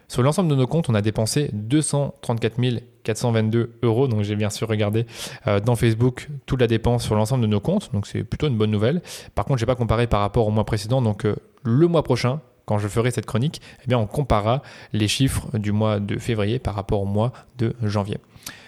Sur 0.09 0.23
l'ensemble 0.23 0.51
de 0.51 0.55
nos 0.55 0.67
comptes, 0.67 0.89
on 0.89 0.95
a 0.95 1.03
dépensé 1.03 1.51
234 1.53 2.59
422 3.05 3.73
euros. 3.83 4.09
Donc 4.09 4.23
j'ai 4.23 4.37
bien 4.37 4.51
sûr 4.51 4.69
regardé 4.69 5.07
euh, 5.47 5.61
dans 5.61 5.77
Facebook 5.77 6.29
toute 6.47 6.61
la 6.61 6.67
dépense 6.67 7.05
sur 7.05 7.15
l'ensemble 7.15 7.43
de 7.43 7.49
nos 7.49 7.61
comptes. 7.61 7.93
Donc 7.93 8.07
c'est 8.07 8.25
plutôt 8.25 8.49
une 8.49 8.57
bonne 8.57 8.71
nouvelle. 8.71 9.03
Par 9.35 9.45
contre, 9.45 9.61
je 9.61 9.65
n'ai 9.65 9.67
pas 9.67 9.77
comparé 9.77 10.07
par 10.07 10.21
rapport 10.21 10.47
au 10.47 10.51
mois 10.51 10.65
précédent. 10.65 11.03
Donc 11.03 11.25
euh, 11.25 11.37
le 11.63 11.87
mois 11.87 12.03
prochain, 12.03 12.41
quand 12.67 12.79
je 12.79 12.89
ferai 12.89 13.11
cette 13.11 13.27
chronique, 13.27 13.61
eh 13.85 13.89
bien 13.89 13.99
on 13.99 14.07
comparera 14.07 14.63
les 14.93 15.09
chiffres 15.09 15.47
du 15.59 15.73
mois 15.73 16.01
de 16.01 16.19
février 16.19 16.59
par 16.59 16.75
rapport 16.75 17.03
au 17.03 17.07
mois 17.07 17.33
de 17.59 17.75
janvier. 17.83 18.19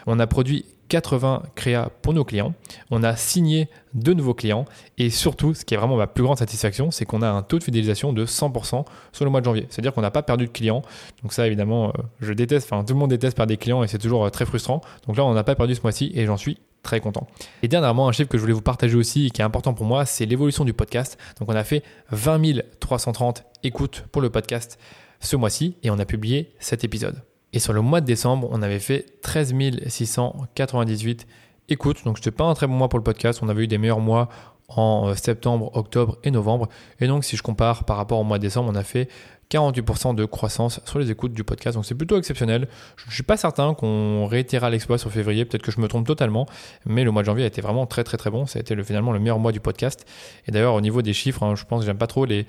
On 0.07 0.21
a 0.21 0.27
produit 0.27 0.65
80 0.89 1.43
créas 1.55 1.91
pour 2.03 2.15
nos 2.15 2.25
clients. 2.25 2.55
On 2.91 3.03
a 3.03 3.17
signé 3.17 3.69
de 3.95 4.13
nouveaux 4.13 4.35
clients 4.35 4.65
et 4.99 5.11
surtout, 5.11 5.55
ce 5.55 5.65
qui 5.65 5.75
est 5.75 5.77
vraiment 5.77 5.97
ma 5.97 6.07
plus 6.07 6.23
grande 6.23 6.39
satisfaction, 6.39 6.91
c'est 6.91 7.05
qu'on 7.05 7.23
a 7.23 7.29
un 7.29 7.43
taux 7.43 7.59
de 7.59 7.65
fidélisation 7.65 8.13
de 8.13 8.27
100% 8.27 8.85
sur 9.13 9.25
le 9.25 9.31
mois 9.31 9.41
de 9.41 9.45
janvier. 9.47 9.67
C'est-à-dire 9.71 9.93
qu'on 9.93 10.03
n'a 10.03 10.11
pas 10.11 10.23
perdu 10.23 10.47
de 10.47 10.51
clients. 10.51 10.83
Donc 11.23 11.33
ça, 11.33 11.47
évidemment, 11.47 11.89
euh, 11.89 12.03
je 12.21 12.33
déteste, 12.33 12.69
enfin 12.71 12.85
tout 12.85 12.95
le 12.95 13.01
monde 13.01 13.11
déteste 13.11 13.37
perdre 13.37 13.49
des 13.49 13.57
clients 13.57 13.83
et 13.83 13.89
c'est 13.89 13.99
toujours 13.99 14.25
euh, 14.25 14.31
très 14.31 14.47
frustrant. 14.47 14.81
Donc 15.07 15.17
là, 15.17 15.25
on 15.25 15.35
n'a 15.35 15.45
pas 15.45 15.55
perdu 15.55 15.75
ce 15.75 15.83
mois-ci 15.83 16.13
et 16.15 16.27
j'en 16.27 16.37
suis 16.37 16.59
très 16.83 17.01
content. 17.01 17.27
Et 17.63 17.69
dernièrement, 17.69 18.09
un 18.09 18.13
chiffre 18.13 18.29
que 18.29 18.39
je 18.39 18.43
voulais 18.43 18.55
vous 18.55 18.63
partager 18.63 18.97
aussi 18.97 19.27
et 19.27 19.31
qui 19.31 19.41
est 19.41 19.45
important 19.45 19.75
pour 19.75 19.87
moi, 19.87 20.07
c'est 20.07 20.27
l'évolution 20.27 20.65
du 20.65 20.73
podcast. 20.73 21.19
Donc 21.39 21.51
on 21.51 21.57
a 21.57 21.65
fait 21.65 21.83
20 22.11 22.63
330 22.81 23.45
écoutes 23.65 24.05
pour 24.13 24.23
le 24.23 24.31
podcast 24.31 24.79
ce 25.21 25.37
mois-ci 25.37 25.77
et 25.83 25.91
on 25.91 25.99
a 25.99 26.05
publié 26.05 26.55
cet 26.61 26.85
épisode. 26.85 27.23
Et 27.57 27.59
sur 27.59 27.73
le 27.73 27.81
mois 27.81 28.03
de 28.03 28.07
décembre, 28.07 28.51
on 28.53 28.61
avait 28.61 28.79
fait 28.79 29.07
13 29.23 29.55
698 29.87 31.27
écoutes. 31.71 32.05
Donc, 32.05 32.19
ce 32.19 32.21
n'était 32.21 32.31
pas 32.31 32.45
un 32.45 32.53
très 32.53 32.67
bon 32.67 32.75
mois 32.75 32.91
pour 32.91 32.99
le 32.99 33.03
podcast. 33.03 33.39
On 33.43 33.49
avait 33.49 33.65
eu 33.65 33.67
des 33.67 33.79
meilleurs 33.79 33.99
mois 33.99 34.29
en 34.69 35.09
euh, 35.09 35.15
septembre, 35.15 35.71
octobre 35.75 36.19
et 36.23 36.31
novembre. 36.31 36.69
Et 37.01 37.07
donc, 37.07 37.25
si 37.25 37.35
je 37.35 37.43
compare 37.43 37.85
par 37.85 37.97
rapport 37.97 38.19
au 38.19 38.25
mois 38.25 38.37
de 38.37 38.43
décembre, 38.43 38.69
on 38.71 38.75
a 38.75 38.83
fait 38.83 39.09
48% 39.51 40.15
de 40.15 40.25
croissance 40.25 40.81
sur 40.85 40.99
les 40.99 41.11
écoutes 41.11 41.33
du 41.33 41.45
podcast. 41.45 41.77
Donc 41.77 41.87
c'est 41.87 41.95
plutôt 41.95 42.19
exceptionnel. 42.19 42.67
Je 42.97 43.07
ne 43.07 43.13
suis 43.13 43.23
pas 43.23 43.37
certain 43.37 43.75
qu'on 43.75 44.27
réitérera 44.27 44.71
l'exploit 44.71 44.99
sur 44.99 45.13
février. 45.13 45.45
Peut-être 45.45 45.63
que 45.63 45.71
je 45.71 45.81
me 45.81 45.87
trompe 45.87 46.07
totalement. 46.07 46.47
Mais 46.85 47.05
le 47.05 47.13
mois 47.13 47.23
de 47.23 47.27
janvier 47.27 47.45
a 47.45 47.47
été 47.47 47.61
vraiment 47.61 47.87
très 47.87 48.03
très 48.03 48.17
très 48.17 48.31
bon. 48.31 48.47
Ça 48.47 48.59
a 48.59 48.61
été 48.61 48.75
le, 48.75 48.83
finalement 48.83 49.13
le 49.13 49.21
meilleur 49.21 49.39
mois 49.39 49.53
du 49.53 49.61
podcast. 49.61 50.05
Et 50.47 50.53
d'ailleurs 50.53 50.75
au 50.75 50.81
niveau 50.81 51.01
des 51.03 51.13
chiffres, 51.13 51.43
hein, 51.45 51.55
je 51.55 51.65
pense 51.65 51.81
que 51.81 51.87
j'aime 51.87 51.99
pas 51.99 52.09
trop 52.09 52.25
les, 52.25 52.47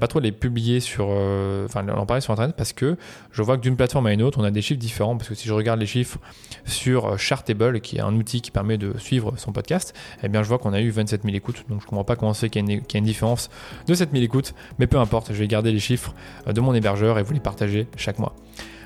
pas 0.00 0.08
trop 0.08 0.18
les 0.18 0.32
publier 0.32 0.80
sur, 0.80 1.06
euh, 1.10 1.66
enfin 1.66 1.86
en 1.88 2.06
parler 2.06 2.20
sur 2.20 2.32
internet 2.32 2.56
parce 2.56 2.72
que 2.72 2.96
je 3.30 3.42
vois 3.42 3.56
que 3.56 3.62
d'une 3.62 3.76
plateforme 3.76 4.06
à 4.06 4.12
une 4.12 4.22
autre, 4.22 4.38
on 4.40 4.44
a 4.44 4.50
des 4.50 4.62
chiffres 4.62 4.80
différents. 4.80 5.16
Parce 5.16 5.28
que 5.28 5.34
si 5.34 5.46
je 5.46 5.52
regarde 5.52 5.78
les 5.78 5.86
chiffres 5.86 6.18
sur 6.64 7.06
euh, 7.06 7.16
Chartable, 7.16 7.80
qui 7.80 7.98
est 7.98 8.00
un 8.00 8.14
outil 8.14 8.40
qui 8.40 8.50
permet 8.50 8.76
de 8.76 8.98
suivre 8.98 9.34
son 9.36 9.52
podcast, 9.52 9.94
eh 10.22 10.28
bien 10.28 10.42
je 10.42 10.48
vois 10.48 10.58
qu'on 10.58 10.72
a 10.72 10.80
eu 10.80 10.90
27 10.90 11.22
000 11.22 11.36
écoutes. 11.36 11.64
Donc 11.68 11.80
je 11.80 11.86
comprends 11.86 12.04
pas 12.04 12.16
comment 12.16 12.34
c'est 12.34 12.50
qu'il 12.50 12.68
y, 12.68 12.74
y, 12.74 12.76
a 12.76 12.98
une 12.98 13.04
différence 13.04 13.50
de 13.86 13.94
7 13.94 14.10
000 14.10 14.24
écoutes. 14.24 14.54
Mais 14.80 14.88
peu 14.88 14.98
importe, 14.98 15.28
je 15.28 15.38
vais 15.38 15.46
garder 15.46 15.70
les 15.70 15.78
chiffres 15.78 16.12
de 16.46 16.60
mon 16.60 16.74
hébergeur 16.74 17.18
et 17.18 17.22
vous 17.22 17.34
les 17.34 17.40
partagez 17.40 17.86
chaque 17.96 18.18
mois. 18.18 18.34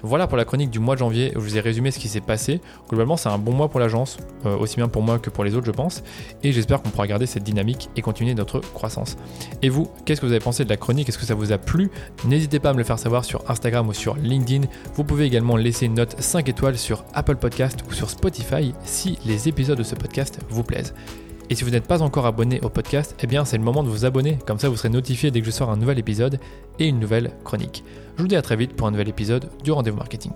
Voilà 0.02 0.26
pour 0.26 0.36
la 0.36 0.44
chronique 0.44 0.70
du 0.70 0.78
mois 0.78 0.94
de 0.94 1.00
janvier 1.00 1.32
je 1.34 1.40
vous 1.40 1.56
ai 1.56 1.60
résumé 1.60 1.90
ce 1.90 1.98
qui 1.98 2.08
s'est 2.08 2.20
passé. 2.20 2.60
Globalement, 2.88 3.16
c'est 3.16 3.28
un 3.28 3.38
bon 3.38 3.52
mois 3.52 3.68
pour 3.68 3.80
l'agence, 3.80 4.18
euh, 4.46 4.56
aussi 4.56 4.76
bien 4.76 4.88
pour 4.88 5.02
moi 5.02 5.18
que 5.18 5.30
pour 5.30 5.44
les 5.44 5.54
autres, 5.54 5.66
je 5.66 5.72
pense. 5.72 6.02
Et 6.42 6.52
j'espère 6.52 6.82
qu'on 6.82 6.90
pourra 6.90 7.06
garder 7.06 7.26
cette 7.26 7.42
dynamique 7.42 7.90
et 7.96 8.02
continuer 8.02 8.34
notre 8.34 8.60
croissance. 8.60 9.16
Et 9.62 9.68
vous, 9.68 9.88
qu'est-ce 10.04 10.20
que 10.20 10.26
vous 10.26 10.32
avez 10.32 10.40
pensé 10.40 10.64
de 10.64 10.68
la 10.68 10.76
chronique? 10.76 11.08
Est-ce 11.08 11.18
que 11.18 11.24
ça 11.24 11.34
vous 11.34 11.52
a 11.52 11.58
plu? 11.58 11.90
N'hésitez 12.24 12.60
pas 12.60 12.70
à 12.70 12.72
me 12.72 12.78
le 12.78 12.84
faire 12.84 12.98
savoir 12.98 13.24
sur 13.24 13.48
Instagram 13.50 13.88
ou 13.88 13.92
sur 13.92 14.16
LinkedIn. 14.16 14.66
Vous 14.94 15.04
pouvez 15.04 15.24
également 15.24 15.56
laisser 15.56 15.86
une 15.86 15.94
note 15.94 16.16
5 16.18 16.48
étoiles 16.48 16.78
sur 16.78 17.04
Apple 17.14 17.36
Podcast 17.36 17.80
ou 17.88 17.92
sur 17.92 18.10
Spotify 18.10 18.72
si 18.84 19.18
les 19.24 19.48
épisodes 19.48 19.78
de 19.78 19.82
ce 19.82 19.94
podcast 19.94 20.38
vous 20.50 20.62
plaisent. 20.62 20.94
Et 21.50 21.54
si 21.54 21.64
vous 21.64 21.70
n'êtes 21.70 21.86
pas 21.86 22.02
encore 22.02 22.26
abonné 22.26 22.60
au 22.60 22.68
podcast, 22.68 23.16
eh 23.22 23.44
c'est 23.44 23.56
le 23.56 23.64
moment 23.64 23.82
de 23.82 23.88
vous 23.88 24.04
abonner, 24.04 24.38
comme 24.46 24.58
ça 24.58 24.68
vous 24.68 24.76
serez 24.76 24.90
notifié 24.90 25.30
dès 25.30 25.40
que 25.40 25.46
je 25.46 25.50
sors 25.50 25.70
un 25.70 25.76
nouvel 25.76 25.98
épisode 25.98 26.38
et 26.78 26.86
une 26.86 27.00
nouvelle 27.00 27.32
chronique. 27.44 27.84
Je 28.16 28.22
vous 28.22 28.28
dis 28.28 28.36
à 28.36 28.42
très 28.42 28.56
vite 28.56 28.74
pour 28.74 28.86
un 28.86 28.90
nouvel 28.90 29.08
épisode 29.08 29.48
du 29.64 29.72
rendez-vous 29.72 29.96
marketing. 29.96 30.32